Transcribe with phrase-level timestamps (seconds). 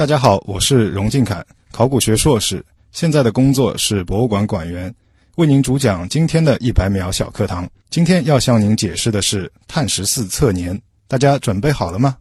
[0.00, 4.90] 大家好，我是荣敬凯，考古学硕士，现在的工作是博物馆馆员，
[5.36, 7.68] 为您主讲今天的一百秒小课堂。
[7.90, 12.16] 今天要向您解释的是碳十四测年，大家准备好了吗？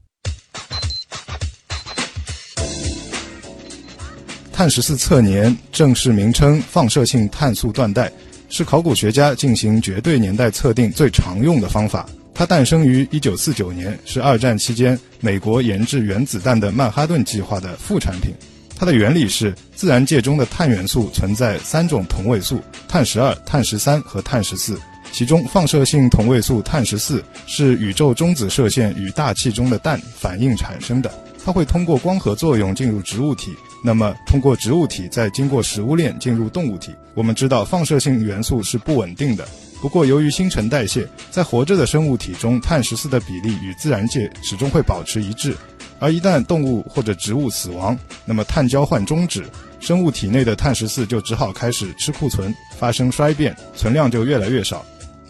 [4.51, 8.11] 碳十四测年正式名称放射性碳素断代，
[8.49, 12.05] 是考古学家进行绝对年代测定最常用的方法。
[12.40, 18.31] 它诞生于1949年，是二战期间美国研制原子弹的曼哈顿计划的副产品。
[18.77, 24.79] 它的原理是，自然界中的碳元素存在三种同位素：碳十二、碳十三和碳十四。
[25.12, 31.12] 其中，放射性同位素碳十四是宇宙中子射线与大气中的氮反应产生的。
[31.43, 33.53] 它会通过光合作用进入植物体，
[33.84, 36.95] 那么通过植物体再经过食物链进入动物体。
[37.15, 39.45] 我们知道，放射性元素是不稳定的。
[39.81, 45.55] 不过，由于新陈代谢，在活着的生物体中，碳十四的比例与自然界始终会保持一致。
[45.99, 49.45] 而一旦动物或者植物死亡，那么碳交换终止，
[49.79, 54.85] 生物体内的碳十四就只好开始吃库存，发生衰变，存量就越来越少。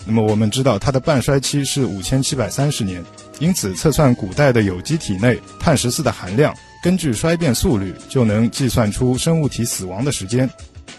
[0.06, 3.04] 那么我们知道，它的半衰期是五千七百三十年，
[3.38, 10.50] 因此测算古代的有机体内碳十四的含量，根据衰变速率，就能计算出生物体死亡的时间。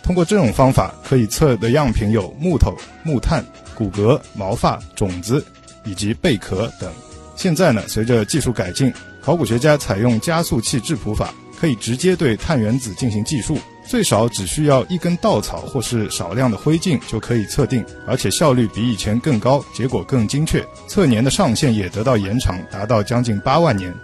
[0.02, 5.44] 通过这种方法，可以测的样品有木头、木炭、骨骼、毛发、种子
[5.84, 6.90] 以及贝壳等。
[7.36, 13.56] 现在呢，随着技术改进，考古学家采用加速器质谱法，可以直接对碳原子进行计数，
[13.86, 20.62] 最少只需要一根稻草或是少量的灰烬就可以测定，而且效率比以前更高，结果更精确。
[20.86, 23.94] 测年的上限也得到延长，达到将近八万年。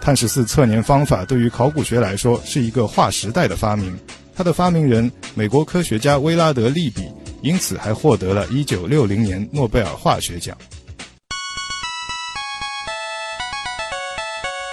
[0.00, 3.96] 碳十四测年方法对于考古学来说是一个划时代的发明。
[4.36, 7.08] 它的发明人美国科学家威拉德利比，
[7.40, 10.56] 因此还获得了一九六零年诺贝尔化学奖。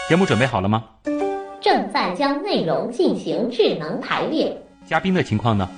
[0.09, 0.84] 节目准备好了吗？
[1.62, 4.58] 正在将内容进行智能排列。
[4.88, 5.70] 嘉宾的情况呢？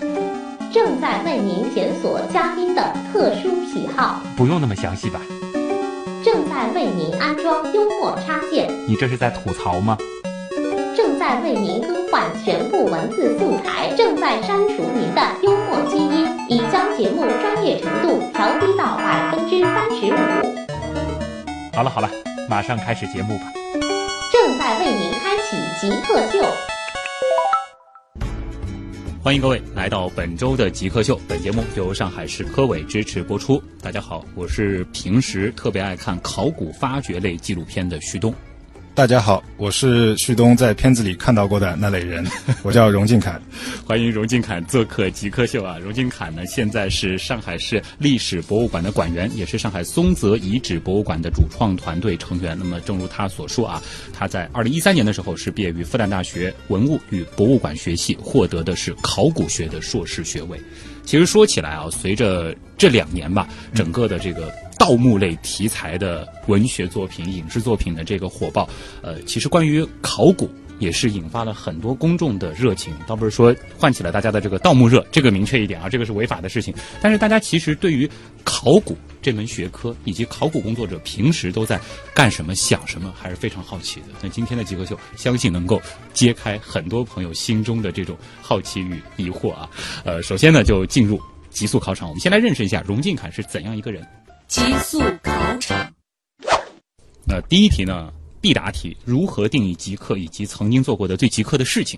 [0.71, 4.23] 正在为您检索嘉宾的特殊喜好。
[4.35, 5.21] 不用那么详细吧？
[6.23, 8.71] 正在为您安装幽默插件。
[8.87, 9.97] 你这是在吐槽吗？
[11.23, 20.17] 正在为您更换全部文字素材，正在删除您的幽默基因，已将节目专业程度调低到百分之三十五。
[21.73, 22.09] 好了好了，
[22.49, 23.53] 马上开始节目吧。
[24.33, 26.45] 正在为您开启极客秀。
[29.23, 33.63] 欢迎各位来到本周的极客秀，本节目由上海市科委支持播出。
[33.81, 38.35] 大家好，我是平时特别爱看考古发掘类纪录片的旭东。
[38.95, 42.23] 大家好，我是旭东，在片子里看到过的那类人，
[42.61, 43.41] 我叫荣敬凯，
[43.87, 45.79] 欢迎荣敬凯做客极客秀啊！
[45.79, 52.55] 荣敬凯呢，现在是上海市历史博物馆的馆员，也是上海松泽遗址博物馆的主创团队成员。
[52.55, 53.81] 那么，正如他所说啊，
[54.13, 60.61] 他在二零一三年的时候是毕业于复旦大学文物与博物馆学系，获得的是考古学的硕士学位。
[61.05, 64.51] 其实说起来啊，随着这两年吧，整个的这个。
[64.79, 68.67] 盗墓类题材的文学作品、影视作品的这个火爆，
[69.01, 70.49] 呃，其实关于考古
[70.83, 76.73] 也是引发了很多公众的热情，倒不是说唤起了大家的这个盗墓热，这个明确一点啊，这个是违法的事情。
[77.01, 78.09] 但是大家其实对于
[78.43, 81.79] 考古这门学科以及考古工作者平时都在
[82.13, 84.07] 干什么、想什么，还是非常好奇的。
[84.21, 85.81] 那今天的极客秀，相信能够
[86.13, 89.69] 揭开很多朋友心中的这种好奇与疑惑啊。
[90.03, 91.19] 呃，首先呢，就进入
[91.49, 94.05] 极速考场，我们先来认识一下荣进侃是怎样一个人。
[94.47, 95.91] 极速考场。
[97.25, 98.11] 那第一题呢？
[98.43, 101.97] 必答题：如何定义极客以及曾经做过的最极客的事情？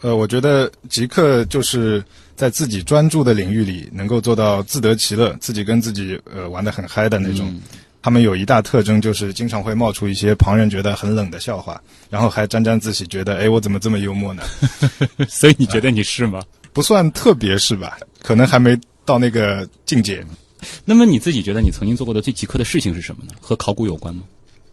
[0.00, 2.02] 呃，我觉得极客就是
[2.34, 7.56] 在自己专注的领域里能够做到自得其乐，自己跟自己呃玩的很嗨的那种。
[8.02, 14.42] 他们有一大特征就是经常会冒出一些旁人觉得很冷的笑话， 然后还沾沾自喜，觉得哎，我怎么这么幽默呢？
[15.28, 16.42] 所以你觉得你是吗？
[16.72, 17.98] 不算特别是吧？
[18.22, 20.24] 可能还没到那个境界。
[20.84, 23.32] 那么你自己觉得你曾经做过的最极客的事情是什么呢？
[23.40, 24.22] 和考古有关吗？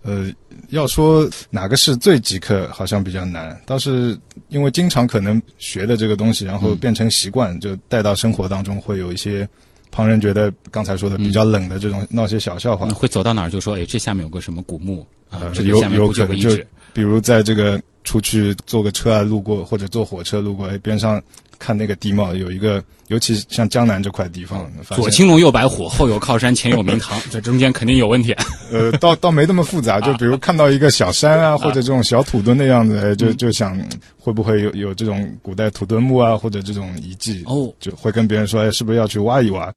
[0.06, 0.32] 呃，
[0.70, 3.60] 要说哪个是最极客，好像比较难。
[3.66, 4.16] 倒是
[4.50, 9.50] 因为经常可能学的这个东西，然后变成习惯，就带到生活当中，会有一些
[9.90, 12.88] 旁人觉得刚才说的比较冷的这种闹些小笑话。
[12.90, 16.51] 会走到哪儿就说：“哎，这下面有个什么古墓啊？”有有可能就
[16.94, 21.19] 比如在这个出去坐个车啊，路过或者坐火车路过，哎，边上。
[21.60, 28.36] 看那个地貌，有一个，尤其像江南这块地方，左青龙右白虎，后有靠山，前有明堂， 这中间肯定有问题。
[28.72, 33.80] 呃，倒倒没那么复杂，就比如看到一个小山啊，或者这种小土墩的样子，就就想
[34.18, 39.72] 会不会有有这种古代土墩墓啊，或者这种遗迹哦，就会跟别人说，哎，是不是要去挖一挖？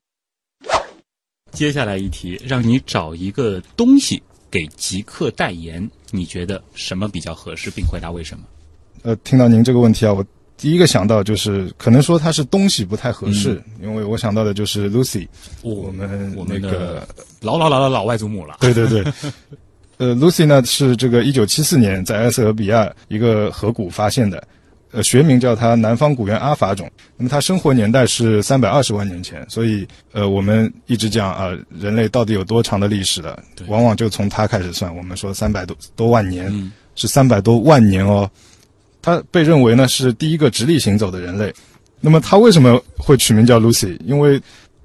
[1.52, 8.44] 接下来一题，让你找一个东西给极客代言，你觉得什么比较合适，并回答为什么？
[9.02, 10.24] 呃，听到您这个问题啊，我
[10.58, 15.24] 第一个想到就是可能说它是东西不太合适，因为我想到的就是 Lucy，
[15.62, 17.08] 哦我们我那个们的
[17.40, 18.56] 老老老老老外祖母了。
[18.60, 19.04] 对对对，
[19.98, 24.42] 呃，Lucy 呢是这个一九七四年在埃塞俄比亚一个河谷发现的，
[24.90, 26.90] 呃，学名叫它南方古猿阿法种。
[27.16, 34.92] 那么它生活年代是三百二十万年前，所以呃，我们一直讲啊、人类到底有多长的历史了，往往就从它开始算。
[34.96, 38.28] 我们说三百多多万年，嗯是三百多万年哦。
[39.08, 41.50] 它被认为呢是第一个直立行走的人类。
[41.98, 43.98] 那么他为什么会取名叫 Lucy？
[44.04, 44.38] 因为，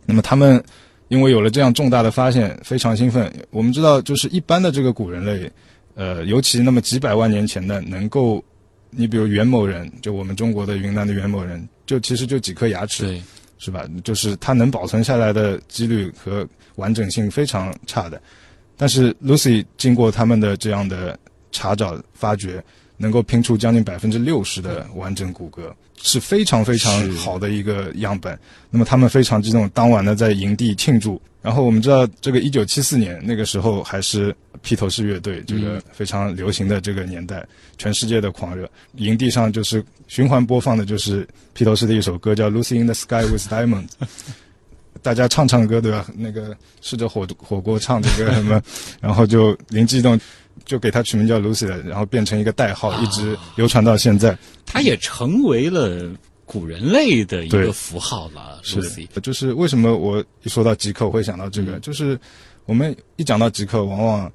[0.06, 0.64] 那么他们
[1.10, 3.32] 因为有了这样重大的发现，非常兴奋。
[3.52, 5.52] 我们知道，就是一般的这个古人类，
[5.96, 8.42] 呃，尤其那么几百万年前的，能够，
[8.90, 13.22] 你比如元谋人，就我们中国的云南的元谋人，就其实就几颗牙齿，对，
[13.60, 13.86] 是吧？
[14.06, 16.48] 就是它能保存下来的几率和
[16.78, 18.22] 完整性非常差的。
[18.78, 21.20] 但是 Lucy 经过他们的这样的
[21.52, 22.64] 查找发掘，
[23.04, 25.72] 能够拼出将近百分之六十的完整骨骼，
[26.02, 28.40] 是非常非常好的一个样本。
[28.70, 31.22] 那么他们非常激动，当晚呢在营地庆祝。
[31.42, 37.46] 然后我们知道，这个一九七四年那个时候还是披头士乐队这个非常流行的这个年代，
[37.78, 38.70] 全世界的狂热。
[38.96, 43.90] 营地上就是循环播放的就是披头士的一首歌，叫《Lucy in the Sky with Diamonds
[45.02, 46.08] 》。大家唱唱歌对吧？
[46.16, 48.62] 那个试着火火锅唱这个什么，
[49.02, 50.18] 然后就灵机一动，
[50.66, 54.38] 就给他取名叫 Lucy 了，然后变成一个代号，一直流传到现在。
[54.66, 56.10] 他也成为了
[56.46, 58.60] 古人类的一个符号了。
[58.64, 58.82] 是
[59.22, 62.20] 就是为什么我一说到极客，我会想到这个，就是
[62.66, 64.32] 我们一讲到极客，往往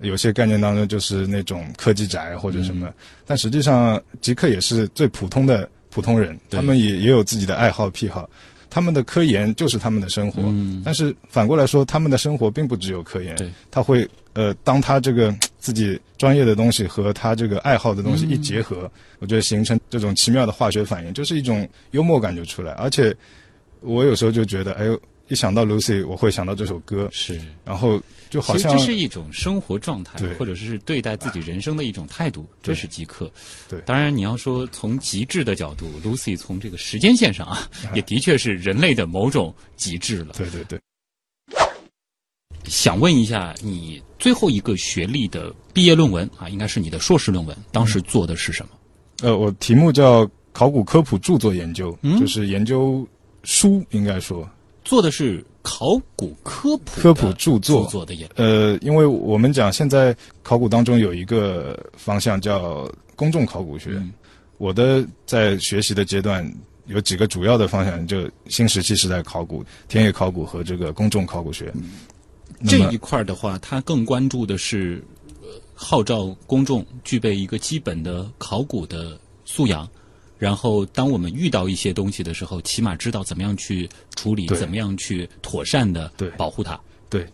[0.00, 2.92] 有些概念当中就是那种科技宅或者什么，
[3.26, 8.28] 但实际上极客也是最普通的普通人，他们也也有自己的爱好癖好。
[8.70, 15.30] 他们的科研就是他们的生活，嗯但是反过来说，他们的生活并不只有科研，对，他会呃，当他这个
[15.62, 22.72] 自己专业的东西和他这个爱好的东西一嗯结合，我觉得形成这种奇妙的化学反应，就是一种幽默感就出来。
[22.72, 23.16] 而且
[23.80, 27.40] 我有时候就觉得，哎呦，一想到 Lucy，我会想到这首歌，是。
[27.64, 33.30] 然后就好像其实这是一种生活状态，或者是对待自己人生的一种态度，这是极客。
[33.68, 40.34] 对当然你要说从极致的角度，Lucy 从这个时间线上啊，也的确是人类的某种极致了。
[40.36, 40.76] 对对对。
[42.64, 48.70] 想问一下，你最后一个学历的毕业论文啊，应该是你的硕士论文，当时做的是什么？
[49.22, 52.20] 呃，我题目叫考古科普著作研究，嗯？
[52.20, 53.04] 就是研究
[53.42, 54.48] 书，应该说。
[54.84, 57.82] 做的是考古科普科普著作。
[57.82, 64.12] 著作的研呃，因为我们讲现在考古当中有一个方向叫公众考古学，嗯。
[64.58, 66.48] 我的在学习的阶段
[66.86, 71.72] 有几个主要的方向，就新石器时代考古、田野考古和这个公众考古学。
[72.66, 75.02] 这一块儿的话，他更关注的是，
[75.40, 79.88] 呃，号召公众具备一个基本的考古的素养，
[80.38, 86.78] 然后当我们遇到一些东西的时候，起码知道怎么样去处理，怎么样去妥善的保护它。
[87.08, 87.26] 对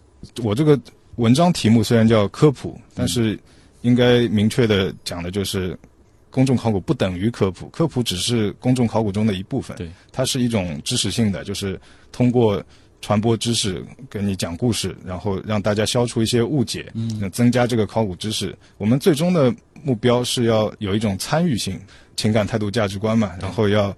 [0.43, 0.79] 我这个
[1.17, 3.39] 文章题目虽然叫科普，但是
[3.83, 5.79] 应该明确的讲的就是。
[6.31, 9.75] 公众考古不等于科普，科普只是公众考古中的一部分。
[9.79, 11.81] 对，它是一种知识性的，就是
[12.13, 12.63] 通过
[13.01, 18.57] 传播知识，跟你讲故事，然后让大家消除一些误解，嗯，增加这个考古知识。
[18.77, 21.79] 我们最终的目标是要有一种参与性、
[22.17, 23.97] 情感态度、价值观嘛，然后要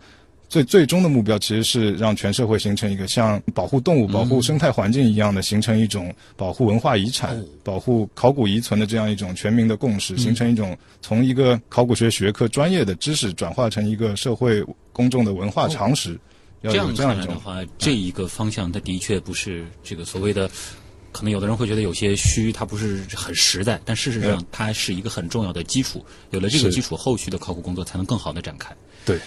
[0.48, 14.60] 最最终的目标其实是让全社会形成一个像保护动物、保护生态环境一样的，形成一种保护文化遗产、哦保护考古遗存的这样一种全民的共识，形成一种从一个考古学学科专业的知识转化成一个社会
[14.92, 16.12] 公众的文化常识。
[16.12, 16.18] 要
[16.62, 20.50] 这样看来的话，这一个方向它的确不是这个所谓的。
[21.12, 26.06] 可能有的人会觉得有些虚，它不是很实在，但事实上它是一个很重要的基础。
[26.30, 28.72] 有了这个基础，后续的考古工作才能更好的展开。
[29.04, 29.18] 对，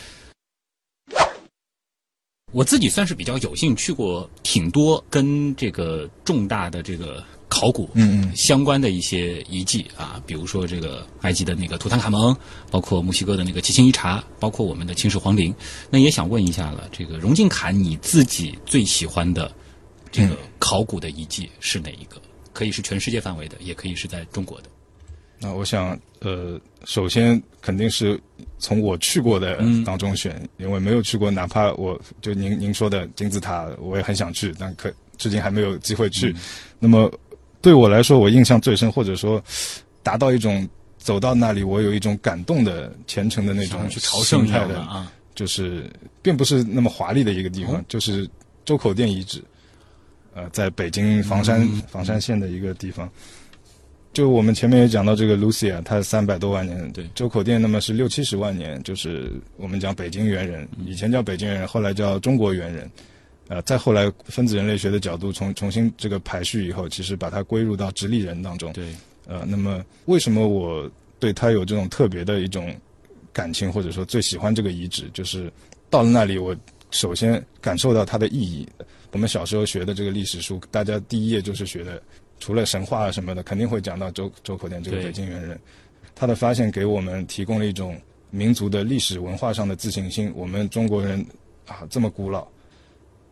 [2.54, 7.22] 我自己算是比较有幸去过挺多跟这个重大的这个
[7.54, 12.36] 考古嗯嗯相关的一些遗迹啊，比如说这个埃及的那个图坦卡蒙，
[12.72, 15.54] 包括墨西哥的那个七星遗茶，包括我们的秦始皇陵。
[15.92, 19.54] 那也想问一下了，这个荣敬侃你自己最喜欢的
[20.12, 22.20] 这个考古的遗迹是哪一个？
[22.54, 24.64] 可以是全世界范围的，也可以是在中国的。
[25.40, 28.20] 那我想，呃，首先肯定是
[28.58, 36.32] 从我去过的嗯当中选，因为没有去过，哪怕我就您您说的金字塔，我也很想去，但可至今还没有机会去。
[36.32, 36.36] 嗯
[36.84, 37.10] 那么
[37.64, 39.42] 对我来说，我印象最深，或者说
[40.04, 40.68] 达到一种
[40.98, 45.90] 走到那里，我有一种感动的虔诚的那种去朝圣一心态的，啊，就是
[46.22, 48.30] 并不是那么华丽的一个地方，哦就是
[48.66, 49.42] 周口店遗址，
[50.36, 51.82] 呃，在北京房山、嗯。
[51.88, 53.10] 房山县的一个地方。
[54.12, 57.10] 就我们前面也讲到这个 Lucy 啊，它三百多万年，对。
[57.16, 62.92] 周口店那么是六七十万年，就是我们讲北京猿人，以前叫北京猿人，后来叫中国猿人，
[63.50, 68.94] 呃，再后来分子人类学的角度重重新这个排序以后，其实把它归入到直立人当中，对，
[69.28, 72.74] 呃，那么为什么我对它有这种特别的一种
[73.32, 75.52] 感情，或者说最喜欢这个遗址，就是
[75.90, 76.56] 到了那里，我
[76.92, 78.68] 首先感受到它的意义。
[79.12, 82.02] 我们小时候学的这个历史书，大家第一页就是学的，
[82.40, 85.60] 除了神话啊什么的，肯定会讲到周周口店这个北京猿人，
[86.16, 87.96] 他的发现给我们提供了一种
[88.32, 90.32] 民族的历史文化上的自信心。
[90.36, 91.24] 我们中国人
[91.68, 92.48] 啊这么古老，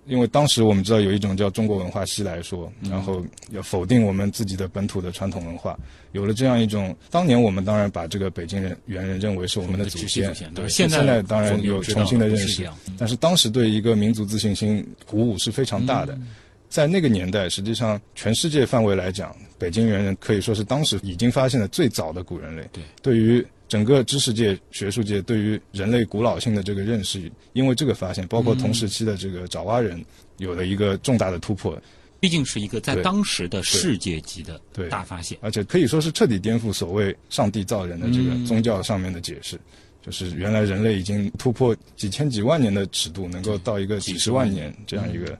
[0.05, 5.77] 因为当时我们知道有一种叫中国文化西来说，然后要否定我们自己的本土的传统文化，
[6.11, 12.67] 有了这样一种，当年我们当然把这个北京人猿人认为是我们的祖先对，现现在当然有重新的认识
[12.97, 16.13] 但是当时对一个民族自信心鼓舞是非常大的。
[16.15, 16.27] 嗯
[16.71, 22.65] 在那个年代，实际上全世界范围来讲，北京猿人可以说是当时已经发现的最早的古人类。
[22.71, 30.03] 对，对于整个知识界、学术界对于人类古老性的这个认识，因为这个发现，包括同时期的这个爪哇人，
[30.39, 31.81] 有了一个重大的突破，
[32.19, 34.59] 毕竟是一个在当时的世界级的
[34.89, 35.37] 大发现。
[35.39, 39.57] 而且可以说是彻底颠覆所谓上帝造人的这个嗯宗教上面的解释。
[40.05, 45.39] 就是原来人类已经突破几千几万年的尺度，能够到一个几十万年这样一个。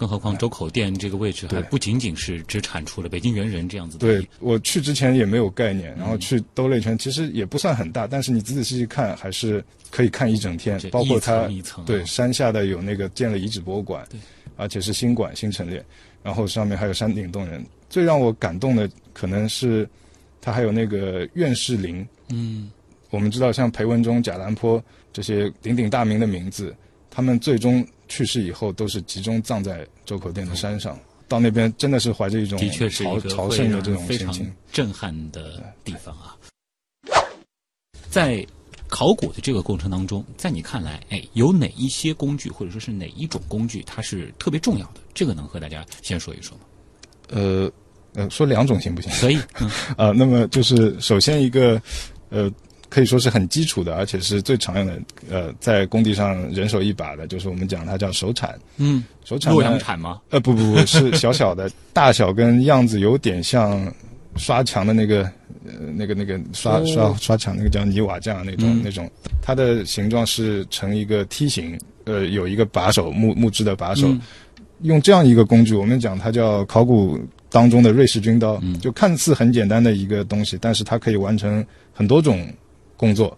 [0.00, 10.80] 更何况周口店这个位置还对不仅仅是只产出了北京猿人这样子的对我去之前也没有概念，然后去兜了一圈，其实也不算很大，但是你仔仔细细看，还是可以看一整天。
[10.90, 14.18] 包括它一层对山下的有那个建了遗址博物馆对，
[14.56, 15.84] 而且是新馆新陈列，
[16.22, 17.62] 然后上面还有山顶洞人。
[17.90, 19.86] 最让我感动的可能是
[20.40, 22.08] 它还有那个院士陵。
[22.30, 22.70] 嗯，
[23.10, 26.74] 我们知道像裴文中、贾兰坡这些鼎鼎大名的名字，
[27.10, 30.98] 他们最终去世以后都是集中葬在周口店的山上。
[31.28, 34.52] 到那边真的是怀着一种的确是朝一个朝圣的这种非常种心情。
[34.72, 36.36] 震撼的地方啊。
[38.08, 38.44] 在
[38.88, 45.00] 考古的这个过程当中，在你看来，哎，有哪一些工具或者说是哪一种工具它是特别重要的？
[45.14, 46.64] 这个能和大家先说一说吗？
[47.28, 47.70] 呃
[48.14, 49.12] 呃，说两种行不行？
[49.20, 51.80] 可以，嗯 啊，那么就是首先一个，
[52.30, 52.50] 呃，
[52.90, 58.58] 可以说是很基础的，而且是最常用的，呃，在工地上人手一把的，就是我们讲它叫手铲。
[58.76, 60.20] 嗯，手铲洛阳铲吗？
[60.30, 63.90] 呃，不不不，是小小的， 大小跟样子有点像
[64.36, 65.22] 刷墙的那个，
[65.64, 66.84] 呃，那个那个刷、哦。
[66.84, 68.82] 刷刷墙那个叫泥瓦匠那种、嗯。
[68.84, 69.08] 那种，
[69.40, 74.20] 它的形状是呈一个梯形，呃，有一个把手木木质的把手，嗯。
[74.82, 77.20] 用这样一个工具，我们讲它叫考古
[77.50, 78.76] 当中的瑞士军刀，嗯。
[78.80, 82.48] 就看似很简单的一个东西，但是它可以完成很多种
[83.00, 83.34] 工作，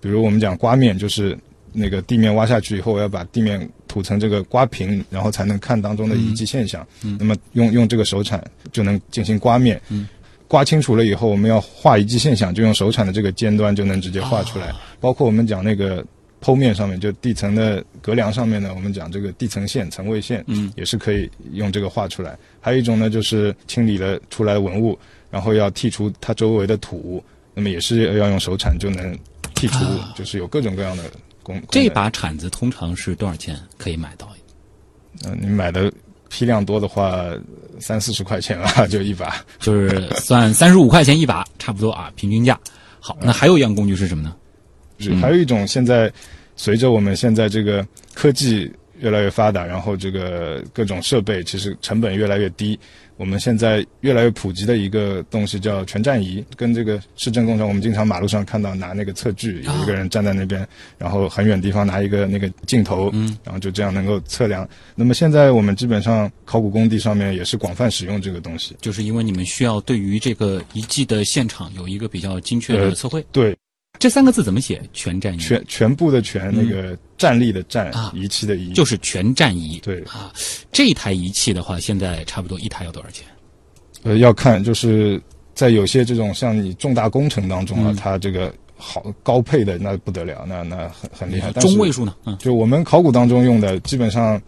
[0.00, 1.36] 比如我们讲刮面，就是
[1.72, 6.86] 那个地面挖下去以后，我要把地面土成这个刮平，然后才能看当中的遗迹现象。
[7.02, 8.40] 嗯那么用用这个手铲
[8.70, 9.80] 就能进行刮面。
[9.88, 10.08] 嗯
[10.46, 14.66] 刮清楚了以后，我们要画遗迹现象，就用手铲的这个尖端就能直接画出来。
[14.68, 16.04] 啊包括我们讲那个
[16.42, 22.36] 剖面上面，就地层的隔梁上面呢，我们讲这个地层线、层位线，嗯也是可以用这个画出来。
[22.60, 24.98] 还有一种呢，就是清理了出来文物，
[25.30, 27.22] 然后要剔除它周围的土，
[27.54, 29.12] 那么也是要用手铲就能
[29.54, 31.04] 剔除，啊就是有各种各样的
[31.42, 31.60] 工。
[31.70, 34.28] 这把铲子通常是多少钱可以买到？
[35.24, 35.92] 呃，你买的
[36.28, 37.24] 批量多的话，
[37.78, 39.44] 三四十块钱啊， 就一把。
[39.58, 42.58] 就是算三十五块钱一把，差不多啊，平均价。
[43.00, 44.34] 好，那还有一样工具是什么呢？
[44.98, 46.10] 是还有一种，现在
[46.56, 52.78] 随着我们现在这个科技越来越发达，然后这个各种设备其实成本越来越低，
[53.20, 64.66] 我们现在越来越普及的一个东西叫全站仪，跟这个市政工程，我们经常马路上看到拿那个测距，有一个人站在那边，然后很远地方拿一个那个镜头，嗯，然后就这样能够测量。
[64.94, 68.74] 那么现在我们基本上考古工地上面也是广泛使用这个东西。
[68.80, 73.22] 就是因为你们需要对于这个遗迹的现场有一个比较精确的呃测绘。
[73.30, 73.54] 对，
[74.00, 74.82] 这三个字怎么写？
[74.94, 79.78] 全站仪，全全部的全，那个站立的站啊，仪器的仪，就是全站仪。
[79.80, 80.32] 对啊，
[80.72, 83.26] 这台仪器的话，现在差不多一台要多少钱？
[84.02, 85.20] 呃，要看就是
[85.54, 91.50] 在有些这种像你重大工程当中啊，嗯它这个好高配的那不得了，那那很很厉害。
[91.52, 92.14] 但中位数呢？
[92.24, 94.40] 嗯，就我们考古当中用的，基本上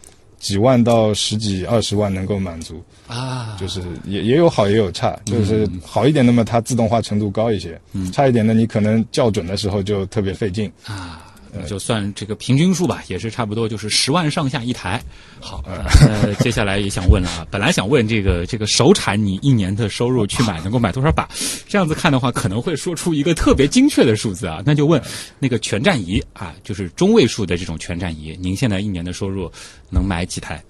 [0.42, 8.11] 几万到十几二十万能够满足，啊，就是也也有好也有差，就是好一点的嘛，它自动化程度高一些，嗯。
[8.11, 10.70] 差一点的你可能校准的时候就特别费劲。
[10.84, 15.02] 啊，那就算这个平均数吧，也是差不多就是十万上下一台。
[15.38, 15.76] 好，嗯
[16.23, 21.28] 呃，接下来也想问了啊，本来想问这个这个首产，你一年的收入去买能够买多少把？
[21.68, 24.62] 这样子看的话，可能会说出一个特别精确的数字啊。
[24.64, 25.00] 那就问
[25.38, 29.50] 那个全站仪啊，就是中位数的这种全站仪，您现在一年的收入
[29.90, 30.62] 能买几台？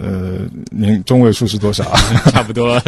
[0.00, 0.38] 呃，
[0.70, 2.00] 您中位数是多少啊？
[2.32, 2.80] 差不多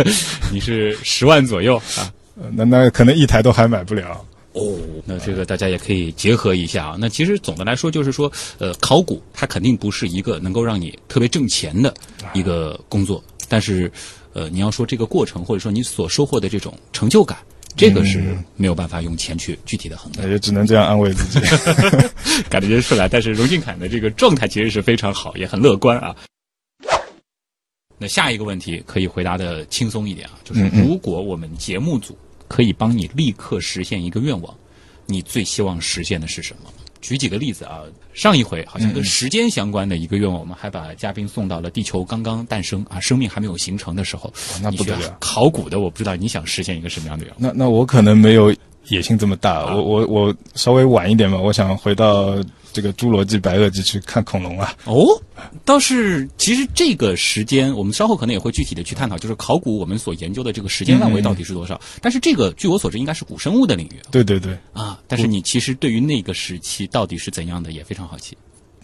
[0.51, 2.11] 你是十万左右啊。
[2.41, 4.25] 呃那那可能一台都还买不了。
[4.57, 6.97] 哦，那这个大家也可以结合一下啊。
[6.99, 11.93] 那其实总的来说，就是说，呃，考古它肯定不是一个能够让你特别挣钱的
[12.33, 13.93] 一个工作，但是，
[14.33, 17.37] 呃，你要说这个过程，或者说你所收获的这种成就感，
[17.77, 20.27] 这个是没有办法用钱去具体的衡量。
[20.31, 21.39] 也只能这样安慰自己。
[22.49, 26.17] 感觉出来，但是荣俊凯的这个状态其实是非常好，也很乐观啊。
[27.99, 32.17] 那下一个问题可以回答的轻松一点啊，就是如果我们节目组
[32.49, 34.55] 可以帮你立刻实现一个愿望，
[35.07, 36.71] 你最希望实现的是什么？
[37.03, 37.83] 举几个例子啊，
[38.15, 47.41] 上一回好像跟时间相关的一个愿望，我们还把嘉宾送到了地球刚刚诞生啊，生命还没有形成的时候，那不得了考古的，我不知道你想实现一个什么样的愿望。
[47.41, 48.53] 那那我可能没有
[48.89, 52.37] 野心这么大，我我我稍微晚一点吧，我想回到
[52.73, 54.75] 这个侏罗纪、白垩纪去看恐龙啊。
[54.85, 55.05] 哦，
[55.65, 61.81] 倒是其实这个时间，我们稍后可能也会具体的去探讨，就是考古我们所研究的这个时间范围到底是多少。
[62.01, 65.01] 但是这个据我所知，应该是古生物的领域对对对，啊。
[65.09, 68.37] 但是你其实对于那个时期到底是怎样的，也非常好奇。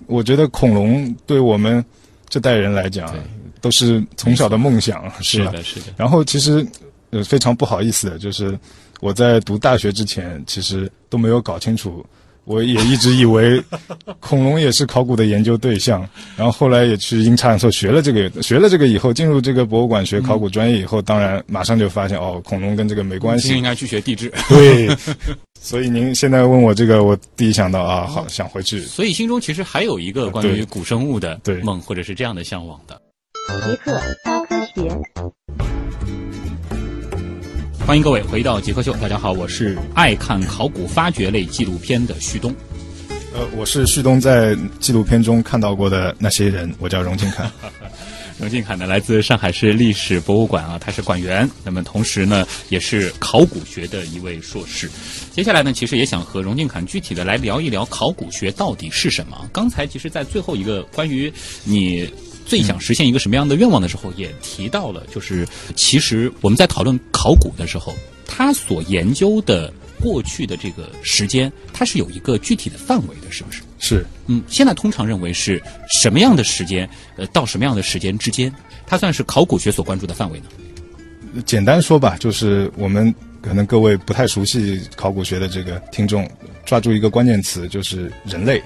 [0.07, 1.85] 我觉得恐龙对我们
[2.29, 3.15] 这代人来讲，
[3.61, 5.15] 都是从小的梦想，吧？
[5.21, 5.87] 是的，是的。
[5.97, 6.67] 然后其实
[7.11, 8.59] 呃非常不好意思的，就是
[9.03, 12.07] 我在读大学之前，其实都没有搞清楚。
[12.45, 13.61] 我也一直以为
[14.21, 23.57] 恐龙也是考古的研究对象，然后后来也去阴差阳错学了这个，学了这个以后，进入这个博物馆学考古专业以后，当然马上就发现哦，恐龙跟这个没关系。
[23.57, 24.89] 应该去学地质，对，
[25.61, 28.81] 所以您现在问我这个，我第一想到啊，好想回去。
[28.83, 33.01] 所以心中其实还有一个关于古生物的对梦，或者是这样的向往的。
[33.65, 33.93] 极客
[34.25, 35.72] 高科学。
[37.85, 42.55] 欢迎各位回到极客秀，大家好，我是爱看考古发掘类纪录片的旭东。
[43.35, 47.51] 呃，我是旭东在纪录片中看到过的那些人，我叫荣金凯。
[48.39, 54.91] 荣进凯呢，来自上海市历史博物馆啊，他是馆员，那么同时呢，也是考古学的一位硕士。
[55.33, 59.49] 接下来呢，其实也想和荣进凯具体的来聊一聊考古学到底是什么。
[59.53, 61.31] 刚才其实，在最后一个关于
[61.65, 62.09] 你
[62.47, 67.95] 最想实现一个什么样的愿望的时候，也提到了，就是其实我们在讨论考古的时候，
[68.27, 73.63] 他所研究的过去的这个时间，它是有一个具体的范围的，是不是？
[73.79, 75.63] 是，嗯，现在通常认为是
[76.03, 78.53] 什么样的时间，呃，到什么样的时间之间，
[78.87, 80.47] 它算是考古学所关注的范围呢？
[81.47, 86.29] 简单说吧，就是我们可能各位不太熟悉考古学的这个听众，
[86.65, 88.63] 抓住一个关键词，就是人类。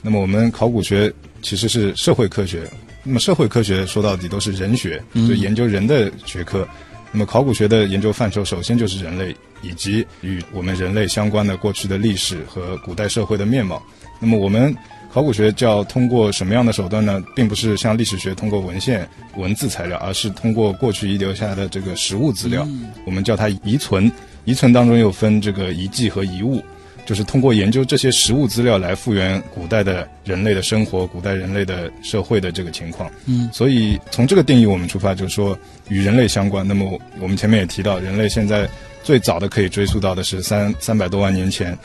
[0.00, 2.70] 那么我们考古学其实是社会科学，
[3.04, 6.66] 那么社会科学说到底都是人学，就研究人的学科。
[7.12, 13.80] 那么考古学的研究范畴，首先就是人类以及与我们人类相关的过去的历史和古代社会的面貌。
[14.18, 14.74] 那么我们
[15.12, 17.22] 考古学叫通过什么样的手段呢？
[17.36, 22.66] 并不是像历史学通过文献、文字材料，而是通过过去遗留下来的这个实物资料，
[23.04, 24.10] 我们叫它遗存。
[24.44, 26.60] 遗存当中又分这个遗迹和遗物，
[27.04, 33.10] 就是通过研究这些实物资料来复原古代的人类的生活、古代人类的社会的这个情况。
[33.26, 36.66] 嗯，所以从这个定义我们出发，就是说与人类相关。
[36.66, 38.68] 那么我们前面也提到，人类现在
[39.02, 41.76] 最早的可以追溯到的是三三百多万年前。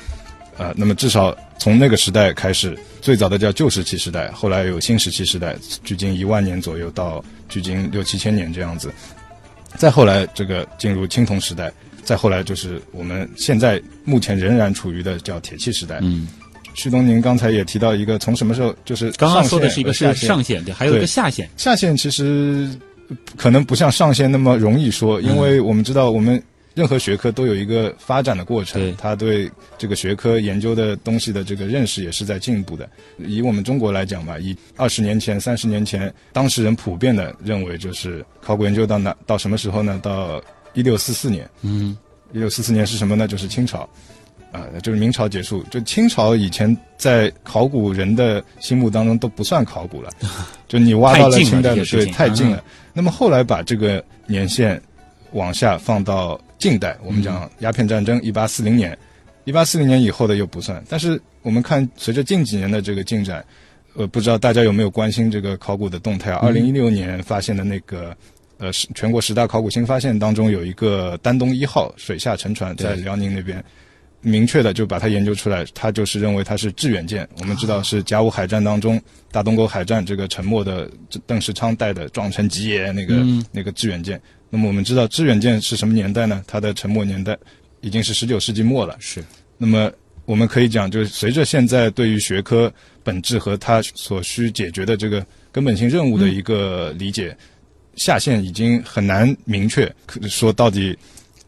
[0.58, 5.55] 呃，那么至少从那个时代开始，最早的叫旧石器时代，后来有新石器时代，
[5.86, 8.91] 距今一万年左右到距今六七千年这样子。
[9.77, 11.71] 再后来，这个进入青铜时代，
[12.10, 16.00] 再后来就是我们现在目前仍然处于的叫铁器时代。
[16.02, 16.28] 嗯，
[16.74, 21.48] 旭东，您刚才也提到一个，从什么时候就是刚刚说的是一个上限，对，还有一个下限。
[21.56, 22.67] 下限其实
[23.38, 26.41] 可能不像上限那么容易说，因为我们知道我们
[26.74, 32.89] 任何学科都有一个发展的过程对，它对这个学科研究的东西的这个认识也是在进步的。
[33.19, 40.00] 以我们中国来讲吧，以二十年前、三十年前，当事人普遍的认为，就是考古研究到哪到什么时候呢？
[40.02, 40.41] 到
[40.73, 41.49] 一六四四年。
[41.62, 41.97] 嗯，
[42.32, 43.27] 一六四四年是什么呢？
[43.27, 43.89] 就是清朝，
[44.51, 45.63] 啊、就是明朝结束。
[45.71, 50.12] 就清朝以前在考古人的心目当中都不算考古了，
[50.67, 52.63] 就你挖到了清代的，对，太近了。
[52.93, 54.79] 那么后来把这个年限
[55.32, 58.97] 往下放到近代，我们嗯讲鸦片战争一八四零年，
[59.45, 60.84] 一八四零年以后的又不算。
[60.88, 63.43] 但是我们看随着近几年的这个进展，
[63.95, 66.39] 呃，不知道大家有没有关心这个考古的动态啊？
[66.43, 68.15] 二零一六年发现的那个。
[68.60, 73.63] 呃，是全国十大考古新发现当中有一个丹东一号水下沉船在辽宁那边，
[74.22, 77.28] 明确的就把它研究出来，他就是认为它是致远舰。
[77.39, 80.91] 我们知道是甲午海战当中大东沟海战这个沉没的
[81.26, 84.22] 邓世昌带的撞沉吉野那个、嗯那个致远舰。
[84.50, 86.43] 那么我们知道致远舰是什么年代呢？
[86.45, 87.38] 它的沉没年代
[87.80, 88.93] 已经是十九世纪末了。
[89.00, 89.24] 是，
[89.58, 89.89] 那么
[90.26, 92.72] 我们可以讲，就是随着现在对于学科
[93.04, 97.38] 本质和它所需解决的这个根本性任务的一个理解，
[97.99, 100.97] 下限已经很难明确可说到底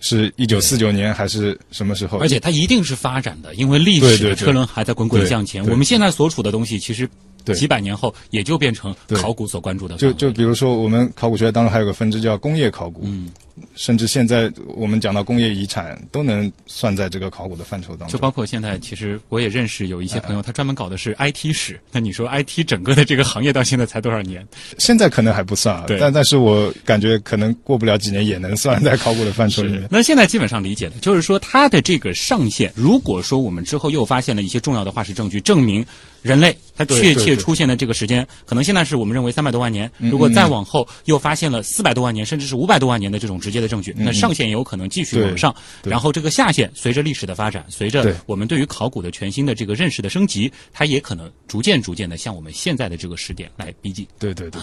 [0.01, 2.19] 是一九四九年还是什么时候。
[2.19, 5.63] 而且它一定是发展的，因为历史的车轮还在滚滚向前。
[5.63, 7.09] 对对我们现在所处的东西，其实
[7.45, 10.11] 对几百年后也就变成考古所关注的就。
[10.13, 13.29] 就比如说，我们考古学当中还有个分支叫工业考古，嗯，
[13.75, 18.19] 甚至现在我们讲到工业遗产都能算在这个考古的范畴当中就。
[18.19, 21.79] 包括现在，其实我也认识有一些朋友，他专门搞的是 IT 史。
[21.91, 24.47] 那你说 IT 整个的这个行业到现在才多少年？
[24.77, 29.87] 现在可能还不算啊对，但但是我感觉可能过不了几年也能算在考古的范畴里面。
[29.89, 35.85] 那现在基本上理解的，就是说它的这个上限，如果说我们之后又发现了一些重要的化石证据，证明
[36.21, 45.54] 人类它确切出现的这个时间，可能现在是我们认为三百多万年，嗯如果再往后又发现了四百多万年，甚至是五百多万年的这种直接的证据，那上限也有可能继续往上。
[45.84, 54.08] 然后这个下限随着历史的发展，随着我们对于考古的全新的这个认识的升级，它也可能逐渐逐渐的向我们现在的这个时点来逼近。
[54.19, 54.62] 对对对，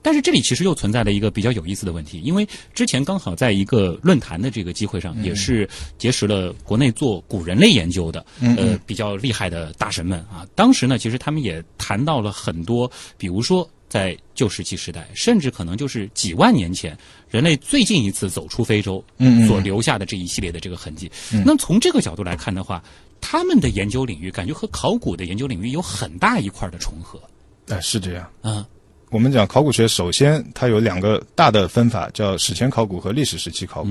[0.00, 10.46] 但是这里其实又存在了一个比较有意思的问题，因为之前刚好在一个论坛的这个机会上，也是结识了国内做古人类研究的，呃，比较厉害的大神们啊。
[10.54, 13.68] 当时呢，其实他们也谈到了很多，比如说。
[13.88, 16.96] 在旧石器时代，甚至可能就是几万年前，
[17.30, 21.10] 人类最近一次走出非洲嗯嗯所留下的这一系列的这个痕迹。
[21.44, 22.82] 那从这个角度来看的话，
[23.20, 27.20] 他们的研究领域感觉和考古的研究领域有很大一块的重合。
[27.68, 28.30] 哎，是这样。
[28.42, 28.64] 嗯
[29.10, 33.90] 我们讲考古学，首先它有两个大的分法，叫史前考古和历史时期考古。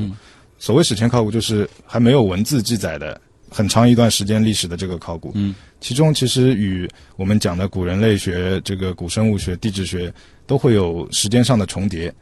[0.59, 3.19] 所谓史前考古，就是还没有文字记载的
[3.55, 5.31] 很长一段时间历史的这个考古。
[5.35, 10.13] 嗯，其中其实与我们讲的古人类学、这个古生物学、地质学
[10.45, 12.13] 都会有时间上的重叠。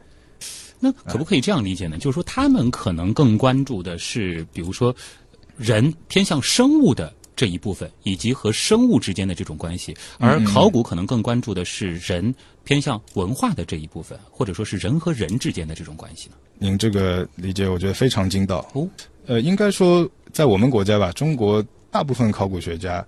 [0.78, 1.98] 那可不可以这样理解呢？
[1.98, 4.94] 就是说，他们可能更关注的是，比如说，
[5.56, 16.36] 人偏向生物的这一部分，以及和生物之间的这种关系，而考古可能更关注的是人偏向文化的这一部分，或者说是人和人之间的这种关系呢？
[16.58, 18.58] 您这个理解，我觉得非常精到。
[18.74, 18.86] 哦，
[19.26, 23.04] 呃，应该说，在我们国家吧，中国大部分考古学家，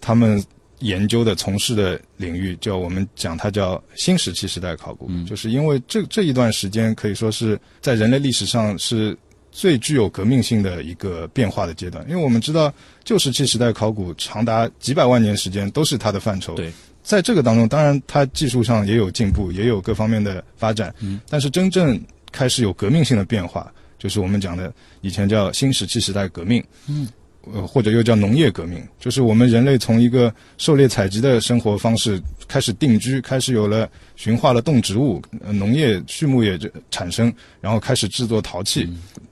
[0.00, 0.42] 他们
[0.80, 9.16] 研究的、从事的领域，叫我们讲它叫新石器时代考古，就是因为这这一段时间可以说是在人类历史上是
[9.50, 12.04] 最具有革命性的一个变化的阶段。
[12.10, 12.70] 因为我们知道，
[13.04, 16.54] 旧石器时代考古长达几百万年时间都是它的范畴。
[16.56, 16.70] 对，
[17.02, 21.98] 在这个当中，当然它技术上也有进步，也有各方面的发展，嗯，但是真正
[22.30, 23.72] 开始有革命性的变化，
[24.06, 27.08] 就是我们讲的以前叫新石器时代革命，嗯，
[27.52, 38.88] 呃，或者又叫农业革命，就是我们人类从一个狩猎采集的生活方式开始定居，开始有了驯化了动植物，呃、农业畜牧业就产生，然后开始制作陶器，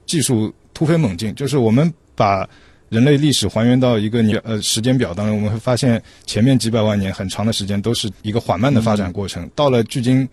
[0.06, 2.44] 技术突飞猛进，就是我们把。
[2.90, 9.50] 人类历史还原到一个年呃时间表当中，我们会发现前面几百万年很长的时间都是一个缓慢的发展过程。
[9.56, 10.28] 到了距今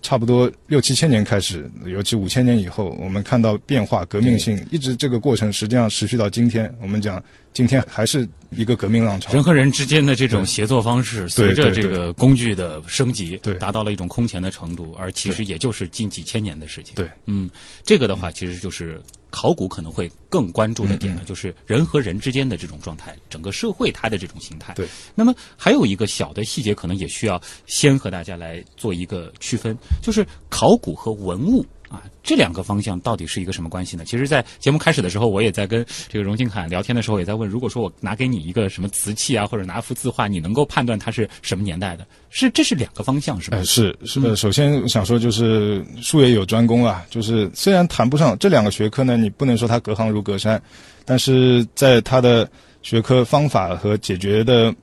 [0.00, 6.72] 差不多六七千年开始，尤其五千年以后，我们看到变化、革命性，一直这个过程实际上持续到今天。
[6.80, 9.32] 我们讲今天还是一个革命浪潮。
[9.32, 16.94] 人和人之间的这种协作方式，随着这个工具的升级，对达到了一种空前的程度，而其实也就是近几千年的事情。
[16.94, 17.50] 对，嗯，
[17.82, 24.72] 这个的话，其实就是考古可能会更关注的点嗯了，就是人和人之间的这种状态，整个社会它的这种形态。
[24.74, 31.66] 对，那么还有一个小的细节，可能也需要先和大家来做一个区分，就是考古和文物。
[31.88, 34.04] 啊，这两个方向到底是一个什么关系呢？
[34.04, 42.06] 其实，在节目开始的时候，我也在跟这个荣金侃聊天的时候，也在问：如果说我拿给你一个什么瓷器啊，或者拿幅字画，你能够判断它是什么年代的？
[42.30, 43.56] 是，这是两个方向，是吧？
[43.56, 50.62] 呃，是是，首先想说就是术业有专攻啊，就是虽然谈不上这两个学科呢，你不能说它隔行如隔山，
[51.04, 52.48] 但是在它的
[52.82, 54.74] 学科方法和解决的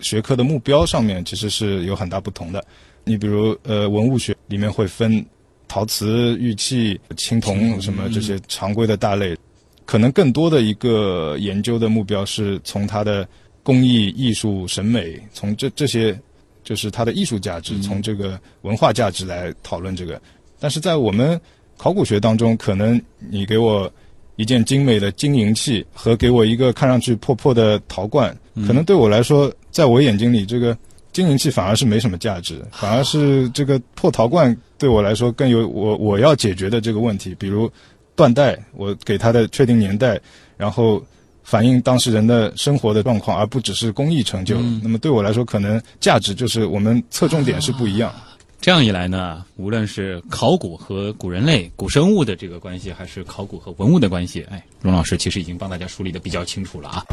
[0.00, 2.62] 学科的目标上面，其实是有很大不同的。
[3.04, 5.24] 你比如呃，文物学里面会分
[5.70, 9.38] 陶瓷、玉器、青铜什么这些常规的大类，
[9.84, 13.26] 可能更多的一个研究的目标是从它的
[13.62, 16.18] 工艺、艺术、审美，从这这些
[16.64, 20.20] 就是它的艺术价值，从这个文化价值来讨论这个。
[20.58, 21.40] 但是在我们
[21.76, 23.88] 考古学当中，可能你给我
[24.34, 30.76] 一件精美的金银器和给我一个看上去破破的陶罐，可能对我来说，在我眼睛里，这个
[31.20, 37.70] 金银器反而是没什么价值，反而是这个破陶罐对我来说更有我我要解决的这个问题，比如
[38.14, 40.20] 断代，我给它的确定年代，
[40.56, 41.04] 然后。
[41.42, 44.60] 反映当事人的生活的状况，而不只是工艺成就。
[44.82, 48.14] 那么对我来说，可能价值就是我们侧重点是不一样。
[48.60, 57.04] 这样一来呢，无论是考古和古人类、古生物的这个关系，还是考古和文物的关系，哎，荣老师其实已经帮大家梳理的比较清楚了啊。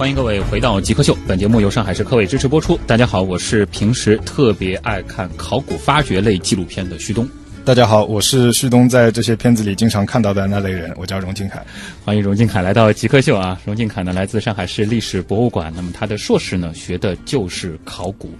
[0.00, 2.74] 欢迎各位回到《极客秀》，本节目由上海市科委支持播出。
[2.86, 7.28] 大家好，我是平时特别爱看考古发掘类纪录片的旭东。
[7.66, 11.62] 大家好，我是旭东，在这些片子里经常看到的那类人，我叫荣金凯。
[12.02, 13.60] 欢迎荣金凯来到《极客秀》啊！
[13.66, 18.32] 荣金凯呢，来自上海市历史博物馆，那么他的硕士呢，学的就是考古。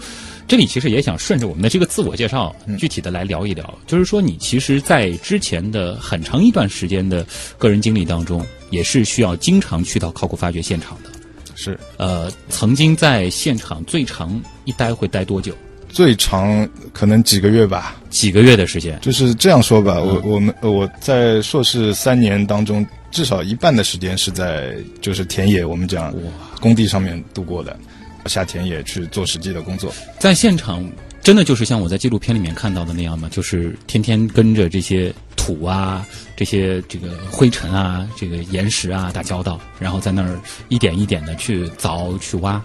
[0.48, 7.22] 这里其实也想顺着我们的这个自我介绍，具体的来聊一聊，就是说你其实，在之前的很长一段时间的
[7.58, 11.19] 个人经历当中，也是需要经常去到考古发掘现场的。
[11.62, 15.54] 是，呃，曾经在现场最长一待会待多久？
[15.90, 18.98] 最长可能几个月吧，几个月的时间。
[19.02, 26.14] 就是这样说吧，我我们我在硕士三年当中，至少一半的时间是在就是田野，我们讲
[26.62, 27.78] 工地上面度过的，
[28.24, 29.92] 下田野去做实际的工作。
[30.18, 30.90] 在现场，
[31.22, 33.28] 真的就是像我在纪录片里面看到的那样吗？
[33.30, 36.06] 就是天天跟着这些土啊、
[36.40, 42.58] 这些这个灰尘啊、这个岩石啊打交道，然后在那儿一点一点的去凿去挖。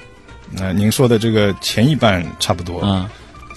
[0.49, 3.11] 那您说的这个前一半差不多啊，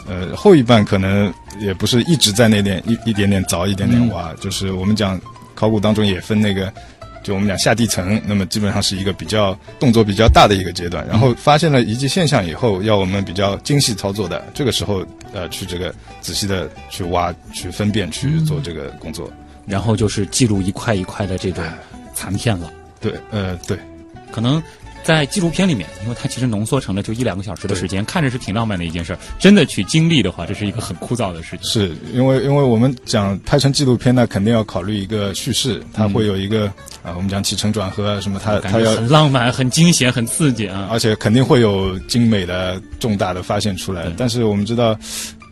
[0.09, 5.21] 呃，后一半可能也不是一直在那点一一点点凿，一点点挖，就是我们讲
[5.55, 6.73] 考古当中也分那个，
[7.23, 11.07] 就我们讲下地层，那么基本上是一个比较动作比较大的一个阶段。
[11.07, 19.33] 然后发现了遗迹现象以后，要我们比较精细操作的，这个时候呃去这个仔细的去挖、去分辨、去做这个工作。
[19.69, 21.63] 然后就是记录一块一块的这种
[22.15, 22.71] 残片了。
[23.01, 23.79] 对，呃，对，
[24.33, 24.63] 可能。
[25.05, 29.19] 在纪录片里面，因为它其实浓缩成了就一两个小时的时间，看着是挺浪漫的一件事儿。
[29.39, 31.63] 真的去经历的话，这是一个很枯燥的事情。
[31.63, 36.67] 是因为，因为我们讲拍成纪录片，那肯定要考虑一个叙事，它会有一个
[37.03, 44.13] 啊，我们讲起承转合啊什么，它它要很浪漫、很惊险、很刺激啊，而且肯定会有精美的、重大的发现出来。
[44.15, 44.99] 但是我们知道。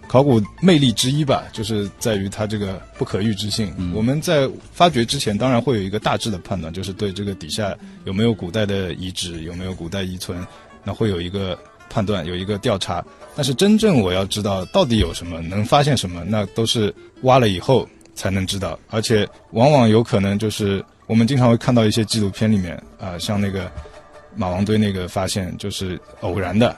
[0.09, 3.75] 考古魅力之一吧，就是在于它这个不可预知性。
[3.93, 10.47] 我们在发掘之前，当然会有一个大致的判断，就是对这个底下有没有古代的遗址，有没有古代遗存，
[10.85, 11.59] 那会有一个
[11.91, 13.05] 判断，有一个调查。
[13.35, 18.79] 但是真正我要知道到底有什么，能发现什么，那都是挖了以后才能知道。
[18.89, 23.71] 而且往往有可能就是我们经常会看到一些纪录片里面啊，像那个
[24.37, 26.75] 马王堆那个发现就是偶然的，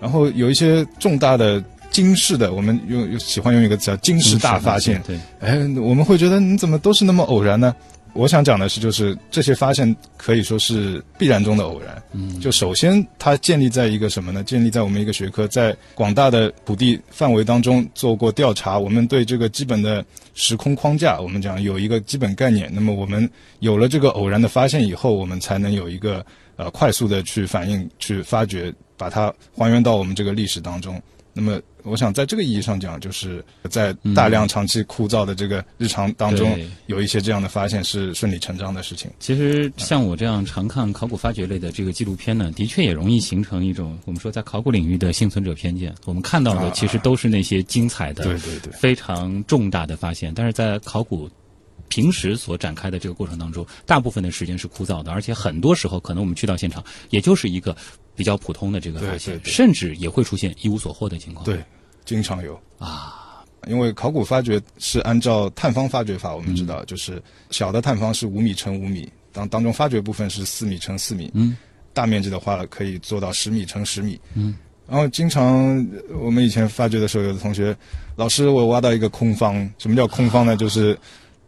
[0.00, 1.62] 然后有一些重大的。
[1.94, 5.00] 惊世的，我们用喜欢用一个词叫“惊世大发现”。
[5.06, 7.72] 对，哎，我们会觉得你怎么都是那么偶然呢？
[8.14, 12.02] 我想讲的是，就是这些发现可以说是必然中的偶然。
[12.12, 14.42] 嗯，就首先它建立在一个什么呢？
[14.42, 20.04] 建立在我们一个学科在广大的土地范围当中做过调查，我们对这个基本的
[20.34, 22.68] 时空框架，我们讲有一个基本概念。
[22.74, 23.30] 那么我们
[23.60, 26.26] 有了这个偶然的发现以后，我们才能有一个
[26.56, 31.00] 呃快速的去反应、去发掘，把它还原到我们这个历史当中。
[31.34, 31.60] 那么。
[31.86, 39.10] 我想在这个意义上讲，就是在大量长期枯燥的这个日常当中，有一些这样的发现是顺理成章的事情。
[39.20, 45.94] 其实像我这样常看考古发掘类的这个纪录片呢，的确也容易形成一种我们说在考古领域的幸存者偏见。
[46.06, 51.28] 我们看到的其实都是那些精彩的、对对对，非常重大的发现，但是在考古
[51.88, 57.76] 平时所展开的这个过程当中，大部分的时间是枯燥的，而且很多时候可能我们去到现场，也就是一个。
[58.14, 61.44] 比较普通的这个发现，甚至也会出现一无所获的情况。
[61.44, 61.62] 对，
[62.04, 62.58] 经常有。
[62.78, 71.56] 啊，因为考古发掘是按照探方发掘法，我们知道，就是小的探方是五米乘五米，当当中发掘部分是四米乘四米，嗯，
[71.92, 74.56] 大面积的话可以做到十米乘十米，嗯，
[74.88, 75.86] 然后经常
[76.20, 77.76] 我们以前发掘的时候，有的同学，
[78.16, 80.56] 老师我挖到一个空方，什么叫空方呢？
[80.56, 80.98] 就是。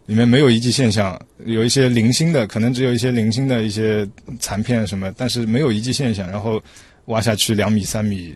[0.06, 6.30] 里面没有遗迹现象，有一些零星的，可能只有一些零星的一些残片什么，但是没有遗迹现象。
[6.30, 6.62] 然后
[7.06, 8.34] 挖下去两米三米，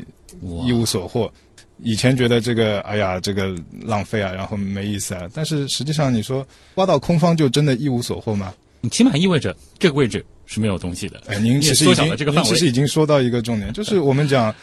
[0.66, 1.32] 一无所获。
[1.82, 5.28] 以前觉得这个，哎呀，这个浪费啊，然后没意思啊。
[5.32, 8.52] 但是实际上，你说挖到空方就真的一无所获吗？
[8.80, 11.22] 你起码意味着这个位置是没有东西的。
[11.26, 14.54] 哎，您其实已经其实已经说到一个重点，就是我们讲。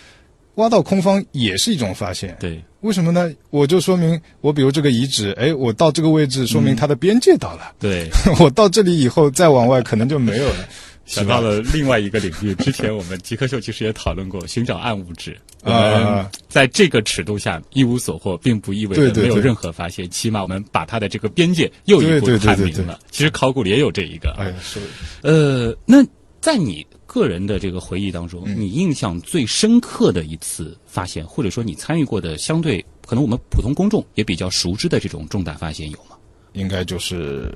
[0.58, 3.32] 挖到空方也是一种发现，对，为什么呢？
[3.50, 7.74] 我就说明我比如这个遗址，哎，我到这个位置，说明它的边界到了。
[7.80, 10.67] 对， 我到这里以后再往外可能就没有了。
[11.06, 15.38] 想到了另外一个领域，之前我们极客秀其实也讨论过寻找暗物质。
[15.63, 20.10] 啊，在这个尺度下一无所获，并不意味着没有任何发现。
[20.10, 23.00] 起码我们把它的这个边界又一步探明了。
[23.10, 24.36] 其实考古里也有这一个。
[24.38, 24.80] 哎，是。
[25.22, 26.04] 呃，那
[26.41, 26.86] 在你。
[27.17, 36.15] 个人的这个回忆当中，你印象最深刻的一次发现，或者说你参与过的相对可能我们普通公众也比较熟知的这种重大发现有吗？
[36.53, 37.51] 应该就是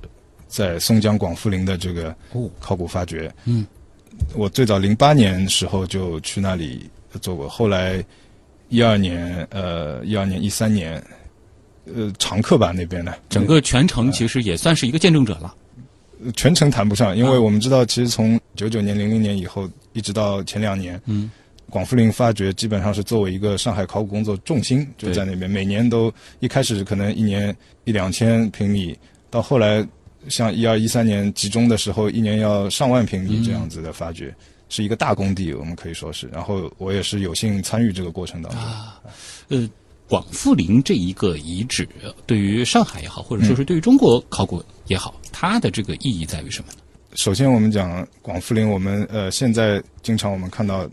[0.48, 2.16] 在松江广富林的这个
[2.60, 3.32] 考古发掘。
[3.46, 3.66] 嗯，
[4.34, 6.90] 我最早零八年时候就去那里
[7.22, 8.04] 做过，后来
[8.70, 11.04] 一二年，呃，一二年、一三年，
[11.86, 15.56] 呃，常客吧那边的，整个全程其实也算是一个见证者了。
[16.36, 21.30] 全程谈不上，因为我们知道，其实从九九年、零零年以后，一直到前两年，嗯，
[21.70, 27.56] 广富林发掘基本上是作为一个上海考古工作重心，就在那边，每年都一开始可能一年
[27.86, 28.98] 一两千平米，
[29.30, 29.86] 到后来
[30.28, 34.34] 像一二一三年集中的时候，一年要上万平米这样子的发掘，
[34.70, 36.28] 是一个大工地，我们可以说是。
[36.28, 38.62] 然后我也是有幸参与这个过程当中。
[39.50, 39.70] 呃，
[40.12, 41.88] 广富林这一个遗址，
[42.26, 46.80] 对于上海也好，或者说是对于中国考古也好，它的这个意义在于什么呢？
[47.14, 50.86] 首先，我们讲广富林，我们呃现在经常我们看到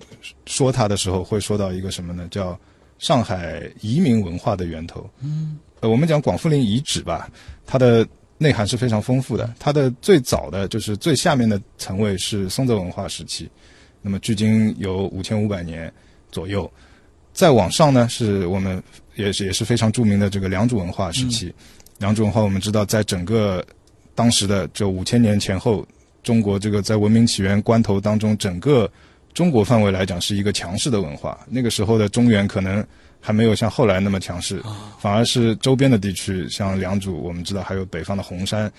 [0.46, 2.28] 说它的时候，会说到一个什么呢？
[2.30, 2.56] 叫
[3.00, 5.10] 上海移民文化的源头。
[5.20, 7.28] 嗯，呃，我们讲广富林遗址吧，
[7.66, 9.52] 它的内涵是非常丰富的。
[9.58, 13.50] 它的最早的就是最下面的层位是松泽文化时期，
[14.00, 15.92] 那么距今有五千五百年
[16.30, 16.70] 左右。
[17.34, 18.82] 再往上呢，是我们
[19.18, 21.54] 也是也是非常著名的这个良渚文化时期。
[21.98, 23.62] 良渚文化我们知道，在整个
[24.14, 25.86] 当时的这五千年前后。
[26.24, 28.90] 中国这个在文明起源关头当中，整个
[29.32, 31.38] 中国范围来讲是一个强势的文化。
[31.48, 32.84] 那个时候的中原可能
[33.18, 34.62] 还没有像后来那么强势，
[34.98, 38.70] 反而是周边的地区，像良渚，我们知道还有北方的红山，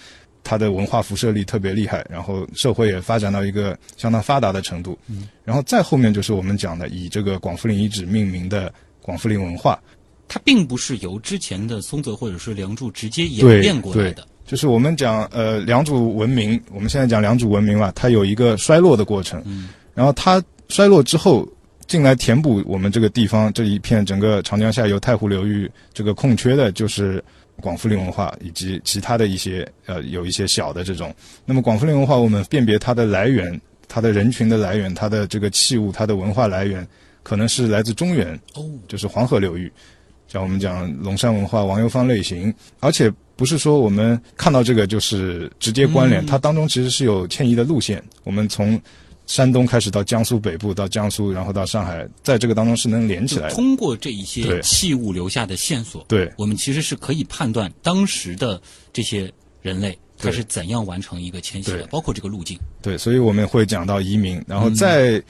[0.44, 5.00] 它的文化辐射力特别厉害，然后社会也发展到一个相当发达的程度。
[5.08, 8.72] 嗯然后再后面就是我们讲的以这个广富林遗址命名的
[9.02, 9.82] 广富林文化，
[10.30, 14.26] 它并不是由之前的松泽或者是梁祝直接演变过来的。
[14.46, 21.48] 就是我们讲呃良渚文明，我们现在讲良渚文明吧，它有一个衰落的过程，嗯，然后它衰落之后
[21.86, 27.24] 进来填补我们这个地方这一片整个长江下游太湖流域这个空缺的，就是
[27.62, 31.14] 广富林文化以及其他的一些呃有一些小的这种。
[31.46, 36.88] 那么广富林文化，我们辨别它的来源，它的人群的来源，它的这个器物，它的文化来源，
[37.22, 39.72] 可能是来自中原，哦，就是黄河流域，
[40.32, 43.12] 像我们讲龙山文化、王游坊类型，而且。
[43.40, 48.04] 不是说我们看到这个就是直接关联，它当中其实是有迁移的路线。
[48.26, 48.78] 我们从
[49.28, 53.56] 山东开始到江苏北部，到江苏，然后到上海，在这个当中是能连起来的。
[53.56, 58.62] 通过这一些器物留下的线索，对，我们其实是可以判断当时的
[58.92, 62.60] 这些人类它是怎样完成一个迁徙的，包括这个路径。
[62.82, 65.22] 对，所以我们会讲到移民，然后再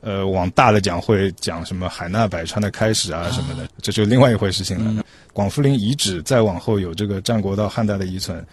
[0.00, 5.04] 呃往大的讲，会讲什么海纳百川的开始啊什么的，这就另外一回事情了。
[5.32, 8.44] 广富林遗址再往后有这个战国到汉代的遗存，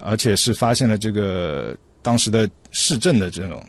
[0.00, 3.62] 而且是发现了这个当时的市政的这种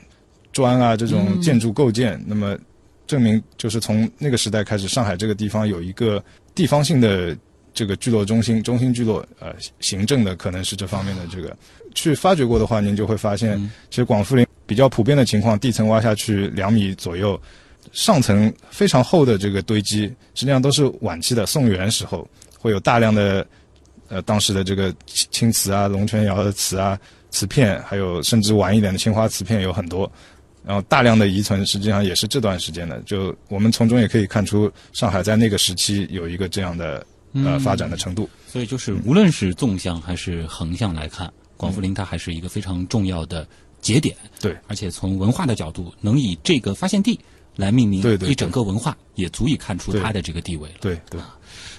[0.51, 2.57] 砖啊这种建筑构件，那么
[3.07, 7.35] 证明就是从那个时代开始，上海这个地方有一个地方性的
[7.79, 11.55] 这个聚落中心，中心聚落，呃，行政的可能是这方面的这个
[11.95, 13.57] 去发掘过的话，您就会发现，
[13.89, 17.39] 其实广富林比较普遍的情况，地层挖下去两米左右，
[17.93, 20.01] 上层非常厚的这个堆积，
[20.35, 22.27] 实际上都是晚期的宋元时候。
[22.57, 23.47] 会有大量的，
[24.09, 26.99] 呃，当时的这个青瓷啊、龙泉窑的瓷啊、
[27.31, 30.11] 瓷片，还有甚至晚一点的青花瓷片有很多，
[30.65, 32.99] 然后大量的遗存，实际上也是这段时间的。
[33.05, 38.29] 就我们从中也可以看出，上海在那个时期有一个这样的呃发展的程度。
[38.47, 43.47] 所以，就是无论是纵向还是横向来看，广富林它还是一个非常重要的
[43.81, 44.15] 节点。
[44.39, 47.19] 对，而且从文化的角度，能以这个发现地
[47.55, 50.75] 来命名一整个文化，也足以看出它的这个地位了。
[50.81, 51.19] 对对。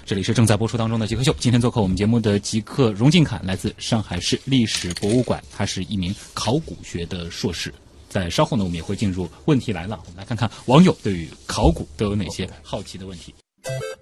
[0.03, 7.73] 这里是正在播出当中的《极客秀》，今天做客我们节目的极客荣进侃来自上海市历史博物馆，他是一名考古学的硕士。
[8.09, 13.33] 在稍后呢，我们也会进入问题来了，我们来看看网友对于考古都有哪些好奇的问题。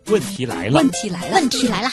[0.09, 1.89] 问题来了，问题来了，问题来了。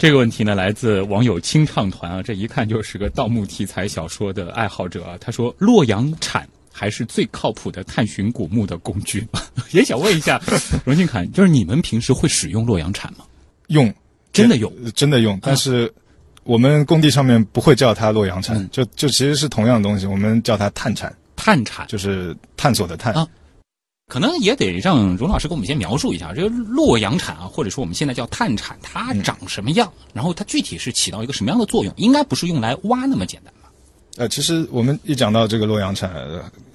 [0.00, 5.16] 这个问题呢，来自网友清唱团啊，这一看就是个盗墓题材小说的爱好者啊。
[5.20, 6.46] 他说：“洛阳铲。”
[6.76, 9.24] 还是最靠谱的探寻古墓的工具，
[9.70, 10.42] 也想问一下
[10.84, 13.24] 荣庆侃，就是你们平时会使用洛阳铲吗？
[13.68, 13.94] 用，
[14.32, 15.38] 真的用，真的用。
[15.40, 15.92] 但是
[16.42, 21.14] 我们工地上面不会叫它洛阳铲，就就其实是同样的东西，我们叫它探铲。
[21.36, 23.24] 探铲就是探索的探啊。
[24.06, 29.90] 可能也得让荣老师给我们先描述一下这个洛阳铲啊，或者说我们现在叫探铲，它长什么样？
[30.12, 31.92] 然后它具体是起到一个什么样的作用？
[31.96, 33.70] 应该不是用来挖那么简单吧。
[34.16, 36.12] 呃，其实我们一讲到这个洛阳铲，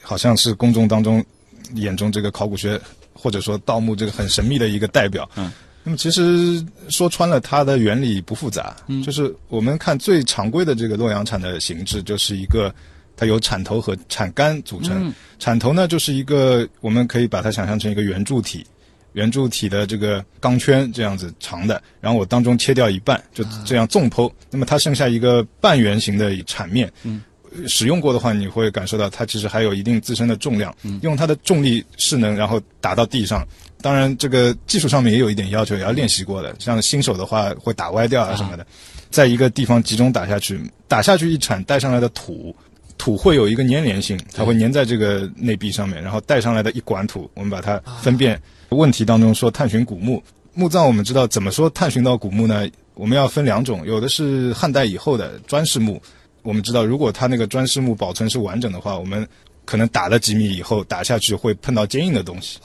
[0.01, 1.23] 好像是公众当中
[1.75, 2.81] 眼中这个考古学
[3.13, 5.29] 或者说盗墓这个很神秘的一个代表。
[5.35, 5.51] 嗯，
[5.83, 8.75] 那么其实说穿了，它的原理不复杂，
[9.05, 12.73] 就是我们看最常规的这个洛阳铲的形制，就是一个
[13.19, 15.13] 它由铲头和铲杆组成。
[15.39, 18.65] 铲头呢，就是一个我们可以把它想象成一个圆柱体，
[19.11, 26.89] 圆柱体的这个钢圈这样子长的，然后我当中切掉一半，就这样纵剖，那么它剩下一个半圆形的铲面。
[27.03, 27.21] 嗯。
[27.67, 30.71] 使用过的话，你会感受到它其实还有一定自身的重量。
[31.01, 33.43] 用它的重力势能，然后打到地上，
[33.81, 36.55] 当然，这个技术上面也有一点要求，也要练习过的。
[36.59, 38.63] 像新手的话，会打歪掉啊什么的。
[39.09, 42.55] 在一个地方集中打下去，打下去一铲带上来的土，
[42.99, 48.39] 土会有一个粘连性，它会粘在这个内壁上面，然后带上来的一管土，我们把它分辨。
[48.69, 50.21] 问题当中说探寻古墓，
[50.53, 52.69] 墓葬我们知道怎么说探寻到古墓呢？
[52.93, 55.99] 我们要分两种，有的是汉代以后的砖室墓，
[56.43, 59.27] 我们知道如果它那个砖室墓保存是完整的话，我们
[59.65, 62.59] 可能打了几米以后打下去会碰到坚硬的东西，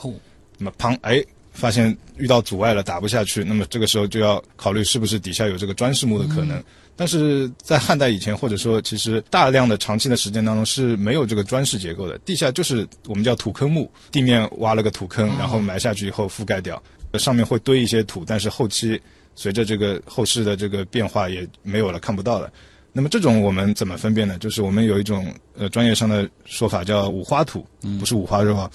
[0.59, 1.23] 那么砰哎。
[1.55, 6.61] 发现遇到阻碍了，打不下去，那么这个时候就要考虑是不是底下有这个砖室墓的可能。
[6.95, 16.81] 但是在汉代以前，或者说其实大量的长期的时间当中是没有这个砖石结构的，地下就是我们叫土坑墓，地面挖了个土坑，然后埋下去以后覆盖掉，
[17.19, 18.99] 上面会堆一些土，但是后期
[19.35, 22.51] 随着这个后世的这个变化也没有了，看不到了。
[22.93, 24.37] 那么这种我们怎么分辨呢？
[24.39, 27.65] 就是我们有一种呃专业上的说法叫五花土，
[27.99, 28.71] 不是五花肉啊。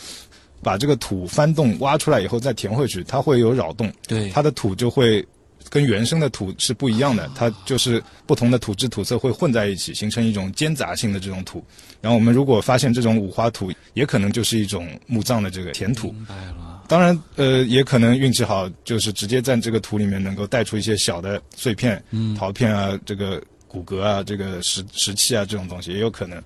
[0.62, 5.27] 把这个土翻动挖出来以后再填回去，它会有扰动，对，它的土就会
[5.71, 11.64] 跟原生的土是不一样的，它就是不同的土质土色会混在一起，形成一种间杂性的这种土。
[12.01, 16.11] 然后我们如果发现这种五花土，也可能就是一种墓葬的这个填土。
[16.11, 16.83] 明白了。
[16.89, 22.03] 当然，呃，也可能运气好，就是直接在这个土里面能够带出一些小的碎片、
[22.37, 26.43] 陶片啊，这个骨骼啊，这个石石器啊这种东西也有可能。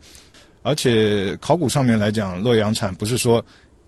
[0.62, 3.45] 而且考古上面来讲，洛阳铲不是说。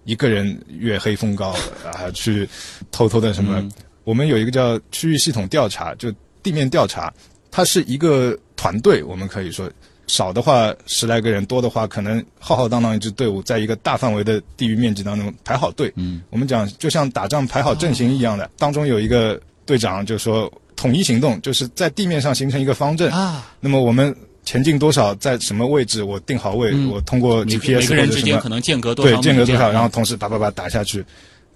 [0.07, 1.49] 一个人月黑风高
[1.85, 2.49] 啊，去
[2.93, 3.69] 偷偷的什么？
[4.07, 7.13] 我们有一个叫区域系统调查，就地面调查，
[7.51, 9.03] 它是一个团队。
[9.03, 9.69] 我们可以说，
[10.07, 15.93] 少的话十来个人，多的话可能浩浩荡荡一支队伍，在一个大范围的地域面积当中排好队。
[15.97, 23.53] 嗯，我们讲就像打仗排好阵型一样的，当中有一个队长，就说统一行动，就是在地面上形成一个方阵啊。
[23.59, 24.17] 那么我们。
[24.47, 31.05] 前进多少，在什么位置，我定好位，我通过 GPS 或者什么，可能间隔多少，对，间隔多少，然后同时叭叭叭打下去，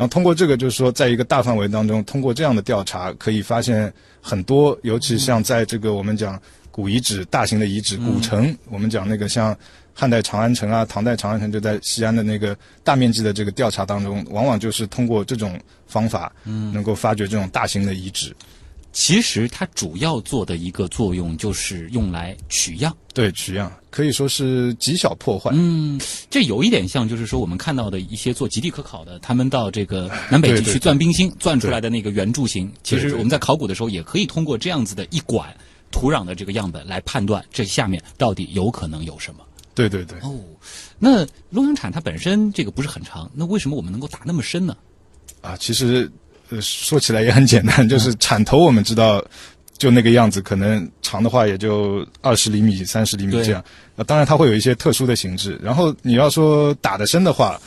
[0.01, 3.93] 然后通过这个，就是说，在一个大范围当中，通过这样的调查，可以发现
[4.23, 6.41] 很多，尤其像在这个我们讲
[6.71, 9.55] 古遗址、大型的遗址、古城，我们讲那个像
[9.93, 18.35] 汉代长安城啊、唐代长安城就在西安的那个大面积的这个调查当中，往往就是通过这种方法，嗯，能够发掘这种大型的遗址。
[18.93, 25.51] 其实它主要做的一个作用就是用来取样，对，取样可以说是极小破坏。
[25.55, 32.71] 嗯，这有一点像，就是说我们看到的一些做极地科考的，他们到这个南北极去钻冰芯，钻出来的那个圆柱形。
[32.83, 35.57] 其实我们在考古的时候，也可以通过这样子的一管
[35.93, 39.41] 土壤的这个样本来判断这下面到底有可能有什么。
[39.73, 40.19] 对对对。
[40.19, 40.37] 哦，
[40.99, 44.77] 那洛阳铲它本身这个不是很长，那为什么我们能够打那么深呢？
[45.43, 46.11] 啊，其实。
[46.51, 49.25] 呃，说起来也很简单， 就是铲头我们知道，
[49.79, 53.65] 就那个样子，可能长的话也就二十厘米、三十厘米这样。
[53.97, 55.59] 那当然它会有一些特殊的形制。
[55.63, 57.61] 然后你要说打得深的话，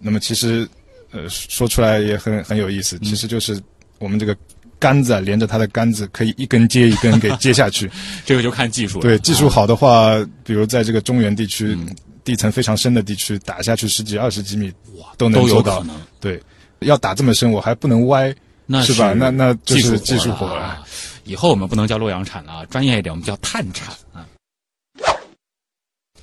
[0.00, 0.68] 那么其实，
[1.10, 2.98] 呃，说出来也很很有意思。
[3.00, 3.60] 其实就是
[3.98, 4.36] 我们这个
[4.78, 7.90] 杆子啊，连着它的杆子，可以一根接一根给接下去。
[8.24, 9.02] 这个就看技术了。
[9.02, 10.14] 对，技术好的话，
[10.44, 11.76] 比如在这个中原地区，
[12.24, 15.84] 地层非常深的地区，打下去十几、二十几米，哇，都能做到。
[16.20, 16.40] 对。
[16.84, 18.34] 要打这么深，我还不能歪，
[18.66, 19.12] 那是吧？
[19.12, 20.84] 那那就是技术活了。
[21.24, 24.26] 以后我们不能叫洛阳铲了啊，专业一点，我们叫探铲啊。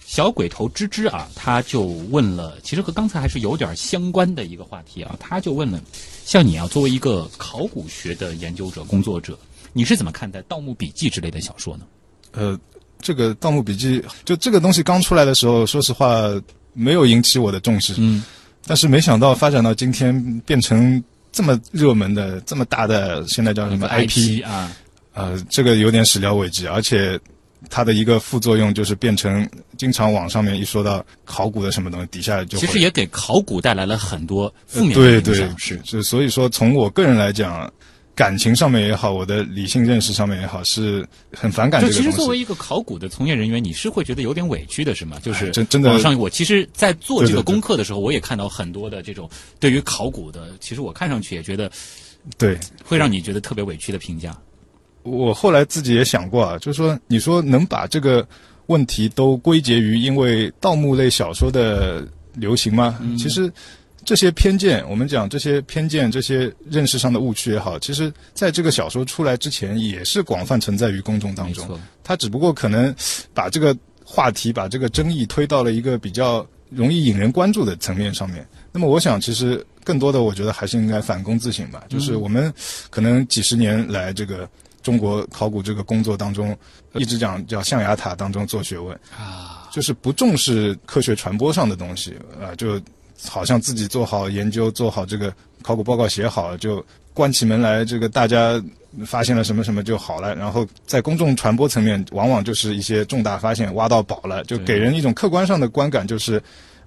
[0.06, 5.16] 小鬼头芝芝啊，他就问了，其实和刚才还是有点相关的一个话题啊。
[5.20, 5.80] 他就问了，
[6.26, 9.38] 像你啊，作为一个考古学的研究者、工作者，
[9.72, 11.86] 你是怎么看待《盗墓笔记》之类的小说呢？
[12.32, 12.60] 呃，
[13.00, 16.24] 这个《盗墓笔记》就这个东西刚出来的时候，说实话
[16.74, 17.94] 没有引起我的重视。
[17.98, 18.24] 嗯。
[18.66, 24.72] 但是没想到发展到今天变成这么热门的这么大的现在叫什么 IP 啊？
[25.14, 27.20] 呃，这个有点始料未及，而且
[27.70, 29.48] 它的一个副作用就是变成
[29.78, 35.58] 经常网上面一说到考古的什么东西，底下就其实也给考古带来了很多负面的影响。
[35.58, 37.72] 是，是，所以说从我个人来讲。
[38.20, 41.94] 感情上面也好，我的理性认识上面也好，是很反感这个。
[41.94, 45.18] 其实作为一个考古的从业人员，你是会觉得有点委屈的，是吗？
[45.24, 45.90] 就是真真的。
[45.90, 51.72] 网上我其实，在做这个功课的时候，我也看到很多的这种对于考古的，其实我看上去也觉得，
[52.38, 54.38] 对，会让你觉得特别委屈的评价。
[55.04, 58.28] 我后来自己也想过啊，就是说，你说能把这个
[58.66, 63.00] 问题都归结于因为盗墓类小说的流行吗？
[63.18, 63.50] 其实。
[64.10, 71.80] 这些偏见，我们讲这些偏见、这些认识上的误区也好，其实在这个小说出来之前，也是广泛存在于公众当中。
[72.04, 72.92] 他只不过可能
[73.36, 78.44] 把这个话题、把这个争议推到了一个比较容易引人关注的层面上面。
[78.72, 81.84] 那么，我想，其实更多的，我觉得还是应该反躬自省吧。
[81.88, 82.52] 就是我们
[82.90, 84.50] 可能几十年来这个
[84.82, 86.58] 中国考古这个工作当中，
[86.96, 92.82] 一直讲叫象牙塔当中做学问啊，就是不重视科学传播上的东西啊，就。
[93.28, 98.62] 好像自己做好研究，做好这个考古报告写好，就关起门来，这个大家
[99.06, 100.36] 发现了什么什么就好了。
[100.36, 106.42] 然后在公众传播层面，往往就是一些重大发现，挖到宝了，就给人一种客观上的观感，就是。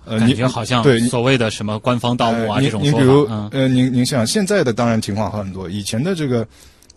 [0.05, 6.45] 呃，觉好像对所谓的什么官方盗墓啊、呃这种说您您比如，嗯，呃，您您想现在的当然情况好很多，以前的这个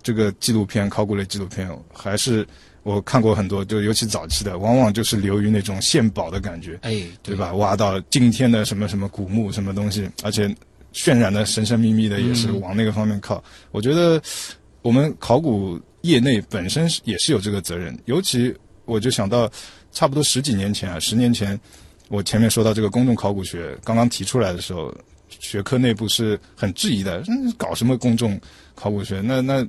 [0.01, 2.43] 这个纪录片、考古类纪录片，还是
[2.85, 7.51] 我看过很多，就尤其早期的，往往就是流于那种献宝的感觉，哎，对吧？
[7.55, 10.47] 挖到今天的什么什么古墓什么东西，而且
[10.93, 13.43] 渲染的神神秘秘的，也是嗯往那个方面靠。
[13.71, 14.21] 我觉得
[14.83, 18.55] 我们考古业内本身是也是有这个责任，尤其
[18.85, 19.51] 我就想到
[19.91, 21.59] 差不多十几年前啊，十年前。
[22.07, 24.95] 我前面说到这个公众考古学刚刚提出来的时候，
[25.27, 28.39] 学科内部是很质疑的，嗯搞什么公众
[28.75, 29.21] 考古学？
[29.21, 29.67] 那那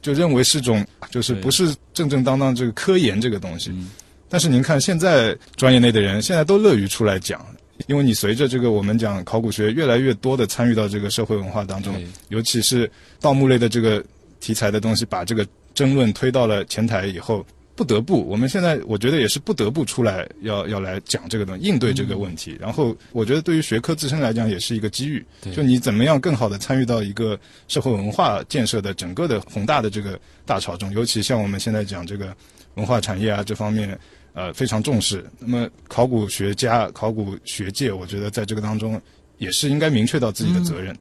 [0.00, 3.70] 就认为是种就是不是正正当当这个科研这个东西。
[3.70, 3.90] 嗯
[4.30, 7.42] 但是您看现在专业内的人现在都乐于出来讲，
[7.86, 11.94] 因为你随着这个我们讲考古学越来越多的参与到这个社会文化当中，
[12.28, 12.90] 尤其是
[13.20, 14.04] 盗墓类的这个
[14.38, 17.42] 题材的东西，把这个争论推到了前台以后。
[17.78, 22.56] 不得不，我们现在我觉得也是不得不出来要要来讲这个东西，应对这个问题。
[22.58, 25.24] 然后我觉得对于学科自身来讲也是一个机遇，
[25.54, 32.36] 就你怎么样更好的参与到一个社会文化建设的整个的宏大的这个大潮中，尤其像我们现在讲这个
[32.74, 33.96] 文化产业啊这方面，
[34.32, 35.24] 呃非常重视。
[35.38, 39.00] 那么考古学家、考古学界，我觉得在这个当中
[39.36, 40.96] 也是应该明确到自己的责任。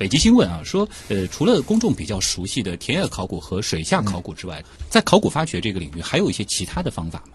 [0.00, 7.32] 北极星问啊，说呃，除了公众比较熟悉的田野考古和水下考古之外，在考古发掘这个领域，还有一些其他的方法吗？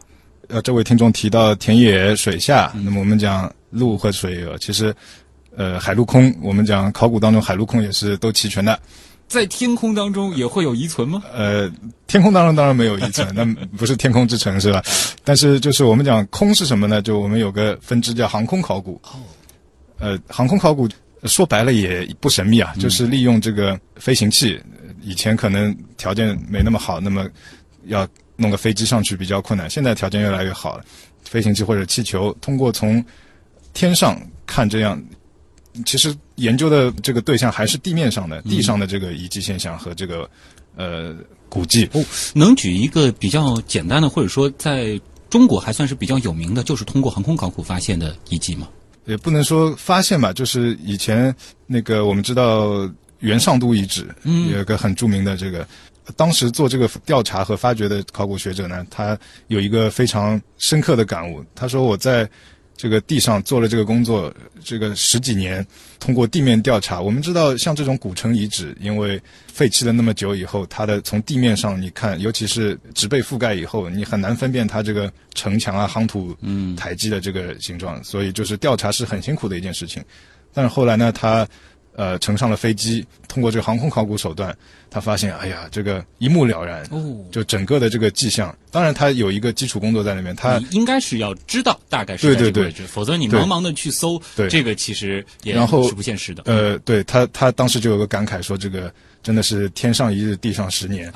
[0.48, 4.92] 呃，这位听众提到田野、水下，那么我们讲陆和水呃，其实
[5.56, 8.80] 呃海陆空，我们讲考古当中海陆空也是都齐全的。
[9.28, 11.22] 在天空当中也会有遗存吗？
[11.32, 11.72] 呃，
[12.08, 13.46] 天空当中当然没有遗存，那
[13.78, 14.84] 不是天空之城是吧？
[15.24, 17.00] 但是就是我们讲空是什么呢？
[17.00, 19.00] 就我们有个分支叫航空考古。
[19.04, 19.22] 哦，
[20.00, 20.90] 呃，航空考古
[21.28, 24.60] 说白了也不神秘啊，就是利用这个飞行器。
[24.80, 27.30] 呃以前可能条件没那么好，那么
[27.86, 28.08] 要
[28.38, 29.70] 弄个飞机上去比较困难。
[29.70, 30.84] 现在条件越来越好了，
[31.24, 33.06] 飞行器或者气球通过从
[33.72, 35.00] 天上看这样，
[35.86, 40.28] 其实研究的这个对象还是地面上的、地上的这个遗迹现象和这个
[40.76, 41.16] 呃
[41.50, 41.88] 古迹。
[41.94, 42.04] 哦
[42.34, 45.00] 能举一个比较简单的，或者说在
[45.30, 48.68] 中国还算是比较有名的，就是通过航空考古发现的遗迹吗？
[49.06, 51.34] 也不能说发现吧，就是以前
[51.68, 52.90] 那个我们知道
[53.20, 54.52] 元上都遗址，嗯。
[54.52, 55.68] 有一个很著名的这个，
[56.16, 62.30] 当时做这个调查和发掘的考古学者呢，他有一个非常深刻的感悟，他说我在
[62.78, 65.66] 这个地上做了这个工作，这个十几年，
[66.00, 80.04] 通过地面调查，我们知道像这种古城遗址，因为废弃了那么久以后，它的从地面上你看，尤其是植被覆盖以后，你很难分辨它这个城墙啊、夯土、嗯台基的这个形状，所以就是调查是很辛苦的一件事情。
[80.54, 81.48] 但是后来呢，他
[81.96, 84.56] 呃乘上了飞机，通过这个航空考古手段，
[84.90, 88.56] 他发现，哎呀，这个一目了然，哦，就整个的这个迹象。
[88.72, 96.44] 当然，他有一个基础工作在里面，他你应该是要知道大概是在对对对这个位置，否则你茫茫的去搜，对这个其实也是不现实的。
[96.46, 98.94] 呃，对他，他当时就有个感慨说，这个
[99.24, 101.12] 真的是天上一日，地上十年。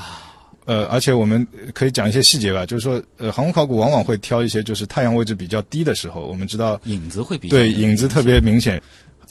[0.65, 8.79] 呃，而且我们可以讲一些细节吧，就是说，呃，航空考古往往会挑一些就是太阳位置比较低的时候，我们知道影子会比较对，影子特别明显。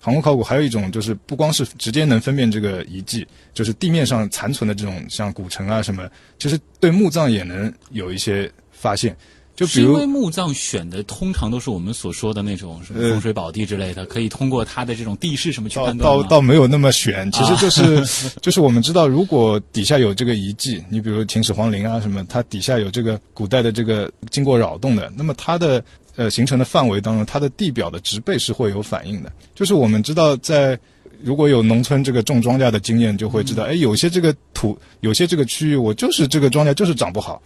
[0.01, 9.17] 航空考古还有一种就是不光是直接能分辨这个遗迹，就是地面上残存的这种像古城啊什么，其实对墓葬也能有一些发现。
[9.57, 25.85] 就比是因为如墓葬选的通常都是我们所说的那种什么呃风水宝地之类的，可以通过它的这种地势什么去判断倒倒没有那么选，其实就是、就是我们知道，如果底下有这个遗迹，你比如秦始皇陵啊什么，它底下有这个古代的这个经过扰动的，那么它的
[26.19, 29.33] 呃形成的范围当中，它的地表的植被是会有反应的。
[29.55, 30.79] 就是我们知道在。
[31.21, 37.43] 如果有农村这个种庄稼的经验，就会知道，哎，有些这个土，有些这个区域，我就是这个庄稼就是长不好。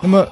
[0.00, 0.24] 那么，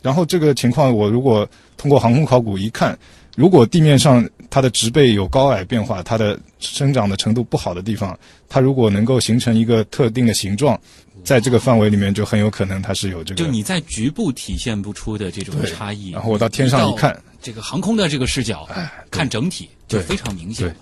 [0.00, 2.98] 然后这个情况，我如果通过航空考古一看，
[3.36, 8.18] 如果地面上它的植被有高矮变化，它的生长的程度不好的地方，
[8.48, 10.80] 它如果能够形成一个特定的形状，
[11.22, 13.44] 在这个范围里面就很有可能它是有这个。
[13.44, 18.68] 就你在局部体现不出的这种差异，然后我到天上一看，哎这个航空的这个视角
[19.10, 20.76] 看整体就非常明显了。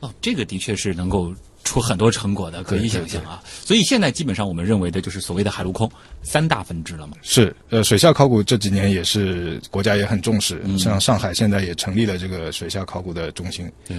[0.00, 1.34] 哦，这个的确是能够
[1.64, 3.42] 出很多成果的，可以想象啊。
[3.46, 5.90] 所以现在基本上我们认为的就是所谓的海陆空
[6.22, 7.16] 三大分支了嘛。
[7.22, 13.72] 是呃，水下考古这几年也是国家也很重视，嗯像上海现在也成立了这个水下考古的中心。
[13.88, 13.96] 对，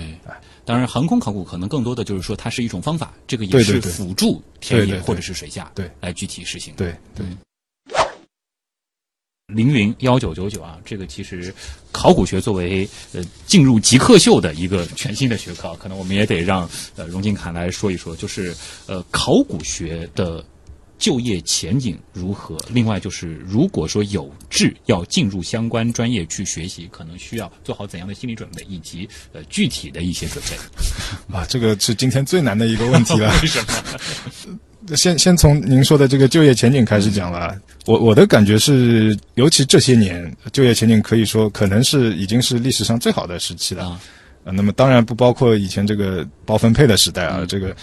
[0.66, 6.76] 当然航空考古可能更多的就是说它是一种方法，这个也是辅助田野或者是水下对来具体实行。
[6.78, 7.26] 对对。
[9.54, 11.56] 凌云幺九九九啊，这个其实
[11.94, 18.54] 考古学作为呃进入极客秀的一个全新的学科，可能我们也得让呃荣金侃来说一说，就是
[18.88, 20.44] 呃考古学的
[21.00, 22.58] 就业前景如何？
[22.74, 30.58] 另外就是如果说有志要进入相关专业去学习，可能需要做好怎样的心理准备，以及呃具体的一些准备。
[31.34, 33.34] 啊，这个是今天最难的一个问题了。
[33.42, 34.60] 为什么？
[34.96, 37.56] 先先从您说的这个就业前景开始讲吧。
[37.86, 43.86] 我我的感觉是，尤其这些年就业前景可以说可能是已经是历史上最好的时期了。
[43.86, 44.00] 啊
[44.44, 47.46] 呃，那么当然不包括以前这个包分配的时代啊。
[47.46, 47.76] 这个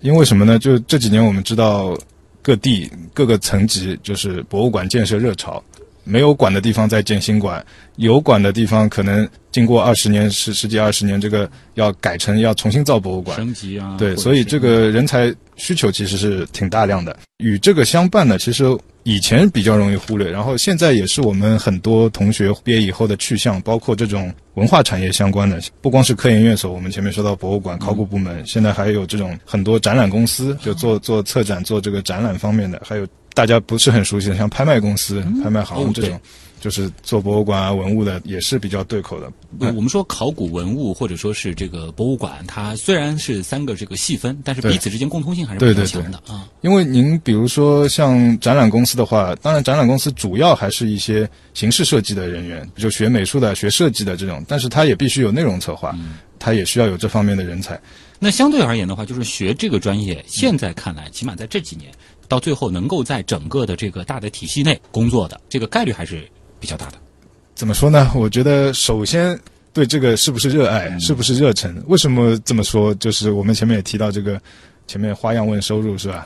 [0.00, 0.58] 因为什么呢？
[0.58, 1.96] 就这几年我们知道
[2.42, 5.62] 各地各个层级就是博物馆建设热潮，
[6.04, 7.64] 没有馆的地方在建新馆，
[7.96, 13.36] 有馆的地方可能经过二十年十十几二十年，这个要改成要重新造博物馆。
[13.36, 13.96] 升级啊？
[13.98, 17.16] 对，所以这个人才需求其实是挺大量的。
[17.38, 18.64] 与这个相伴呢，其实
[19.02, 36.20] 以前比较容易忽略，然后现在也是我们很多同学毕业以后的去向，包括这种文化产业相关的，不光是科研院所，我们前面说到博物馆、考古部门，现在还有这种很多展览公司，就做做策展、做这个展览方面的，还有大家不是很熟悉的，像拍卖公司、拍卖行这种。
[36.60, 39.26] 就是做博物馆啊、文物的，也是比较对口的。
[39.58, 46.46] 呃我们说考古文物或者说是这个博物馆，它虽然是三个这个细分，但是彼此之间共通性还是比较强的啊。
[46.60, 55.92] 因为您比如说像展览公司的话，当然展览公司主要还是一些形式设计的人员，就学美术的、学设计的这种，但是它也必须有内容策划，
[56.38, 57.76] 它也需要有这方面的人才。
[58.20, 61.90] 那相对而言的话，就是学这个专业，现在看来，起码在这几年，
[62.32, 66.26] 到最后能够在整个的这个大的体系内工作的这个概率还是
[66.58, 66.94] 比较大的。
[67.54, 68.10] 怎么说呢？
[68.14, 69.38] 我觉得首先
[69.70, 71.76] 对这个是不是热爱，是不是热忱？
[71.88, 72.94] 为什么这么说？
[72.94, 74.40] 就是我们前面也提到这个，
[74.86, 76.24] 前面花样问收入是吧？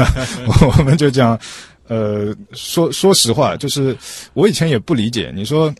[0.76, 1.40] 我们就讲，
[1.86, 3.96] 呃，说说实话，就是
[4.34, 5.74] 我以前也不理解，你说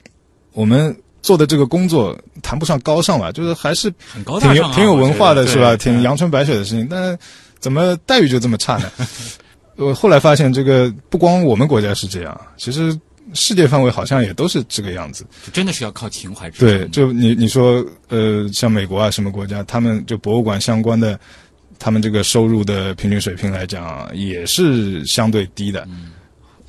[0.55, 5.77] 我们做的这个工作谈不上高尚吧，就是还是很高大上啊挺有挺有文化的是吧？
[5.77, 7.19] 挺阳春白雪的事情，但
[7.61, 8.91] 怎么待遇就这么差呢？
[9.79, 12.99] 我后来发现，这个不光我们国家是这样，其实
[13.33, 15.25] 世界范围好像也都是这个样子。
[15.53, 21.19] 真的是要靠情怀对，就你你说，呃，像美国啊什么国家，他们就博物馆相关的，
[21.79, 25.87] 他们这个收入的平均水平来讲，也是相对低的。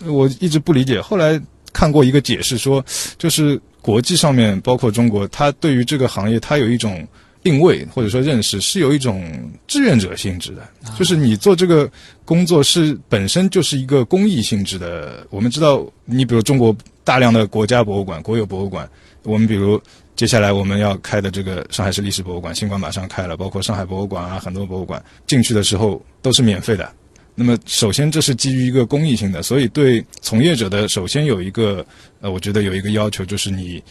[0.05, 1.41] 我一直不理解，后来
[1.73, 2.85] 看过一个解释说，
[3.17, 7.07] 就是国际上面包括中国，它对于这个行业，它有一种
[7.41, 9.23] 定位或者说认识，是有一种
[9.67, 10.67] 志愿者性质的，
[10.97, 11.89] 就是你做这个
[12.25, 15.25] 工作是本身就是一个公益性质的。
[15.29, 18.89] 我们知道，你比如中国大量的国家博物馆、国有博物馆，
[19.23, 19.81] 我们比如
[20.15, 26.91] 接下来我们要开的这个上海市历史博物馆，新馆马上开了，包括上海博物馆啊，很多博物馆进去的时候都是免费的。
[27.35, 31.85] 那么，首先这是基于一个公益性的，所以对从业者的首先有一个
[32.19, 33.81] 呃，我觉得有一个要求，就是你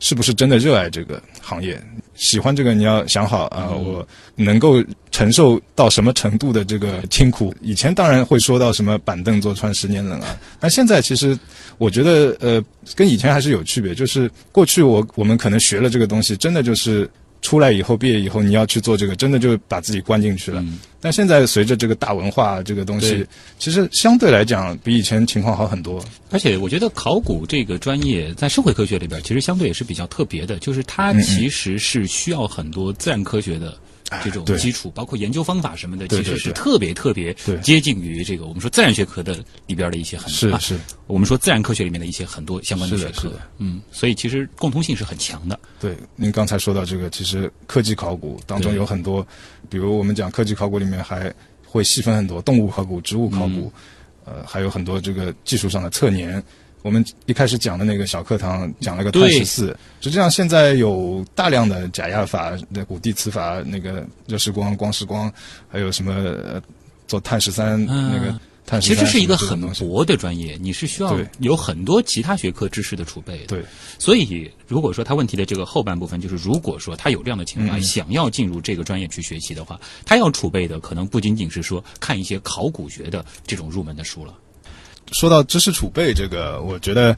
[0.00, 1.80] 是不是真的热爱这个行业，
[2.14, 7.54] 喜欢这个，你要想好啊、我能够承受到什么程度的这个辛苦。
[7.60, 11.38] 以前当然会说到什么板凳坐穿十年冷啊，但现在其实
[11.78, 12.62] 我觉得呃，
[12.94, 17.08] 跟以前还是有区别，就是过去我我们可能学了这个东西，真的就是。
[17.40, 20.64] 出来以后，毕业以后，你要去做这个，真的就把自己关进去了。
[21.00, 23.24] 但现在随着这个大文化这个东西，
[23.58, 26.04] 其实相对来讲比以前情况好很多。
[26.30, 33.76] 而且我觉得考古这个专业在社会科学里边，其实相对也是比较特别的，就是它嗯其实是需要很多自然科学的。
[34.24, 40.74] 这种基础，包括研究方法什么的，其实是特别特别接近于这个我们说自然学科的里边的一些很啊是。
[40.76, 45.58] 是，我们说自然科学里面的一些很多相关的学科嗯，所以其实共通性是很强的。
[45.80, 49.26] 对，您刚才说到这个，其实科技考古当中有很多，
[49.68, 51.32] 比如我们讲科技考古里面还
[51.64, 53.72] 会细分很多动物考古、植物考古，
[54.24, 56.42] 呃，还有很多这个技术上的测年。
[56.88, 65.30] 我们一开始讲的那个小课堂讲了个碳十四，实际上现在有大量的假压法、那古地磁法、那个热时光、光时光，
[65.68, 66.62] 还有什么、呃、
[67.06, 69.84] 做碳十三、嗯那个碳十其实是一个很什么这种东西。
[69.84, 73.48] 博的专业，你是需要有很多其他学科知识的储备的。
[73.48, 73.62] 对，
[73.98, 84.32] 所以如果说他问题的这个后半部分，就是如果说他有这样的情嗯，想要进入这个专业去学习的话，他要储备的可能不仅仅是说看一些考古学的这种入门的书了。
[85.12, 87.16] 说到知识储备这个，我觉得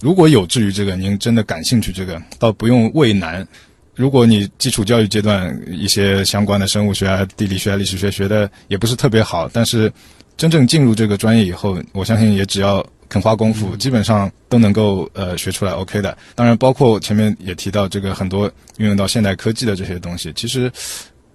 [0.00, 3.46] 如果有志于这个，您真的感兴趣这个，倒不用畏难。
[3.94, 9.92] 如果你基础教育阶段一些相关的生物学啊、地理学啊、历史学学的也不是特别好，但是
[10.36, 16.16] 真正进入这个专业以后，我相信也只要肯花功夫，基本上都能够呃学出来 OK 的。
[16.36, 20.70] 当然，包括前面也提到这个很多运用到现代科技的这些东西，其实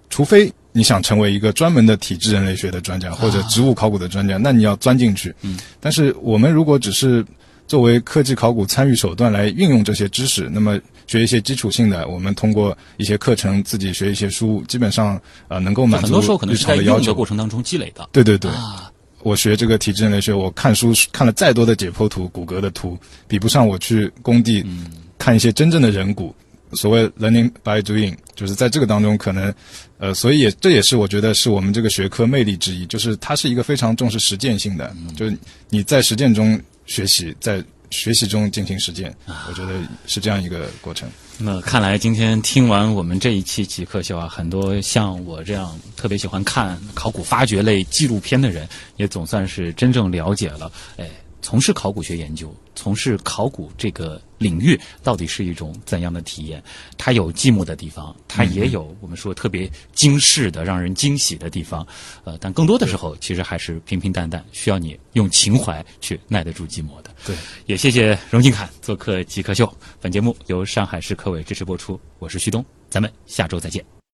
[0.08, 5.32] 除非你想成为一个专门的体质人类学的专家或者植物考古的专家，那你要钻进去。
[5.42, 7.24] 嗯，但是我们如果只是
[7.68, 10.50] 作为科技考古参与手段来运用这些知识。
[10.52, 17.14] 那么学一些基础性的，我们通过一些课程自己学一些书，基本上呃能够满足很多时候可能日是在要求。
[17.14, 18.08] 过程当中积累的。
[18.10, 18.90] 对对对，啊，
[19.22, 22.98] 我学这个体质人类学，我看书看了再多的解剖图、骨骼的图，
[23.28, 26.34] 比不上我去工地嗯看一些真正的人骨。
[26.74, 29.54] 所谓 learning by doing，就是在这个当中可能，
[29.98, 35.36] 呃，所以也这也是我觉得是我们这个学科魅力之一，就是它是一个非常重视实践性的，就是
[35.70, 39.14] 你在实践中学习，在学习中进行实践，
[39.48, 41.08] 我觉得是这样一个过程。
[41.38, 51.08] 那看来今天听完我们这一期极客秀啊，很多像我这样特别喜欢看考古发掘类纪录片的人，也总算是真正了解了，哎，
[51.42, 56.62] 从事考古学研究，从事考古这个领域到底是一种怎样的体验？
[56.98, 61.86] 它有寂寞的地方，它也有我们说特别惊世的、让人惊喜的地方，
[62.24, 67.14] 呃，但更多的时候其实还是平平淡淡，需要你用情怀去耐得住寂寞的。
[67.24, 69.72] 对，也谢谢荣金侃做客极客秀。
[70.00, 73.94] 本节目由上海市科委支持播出，我是旭东，咱们下周再见。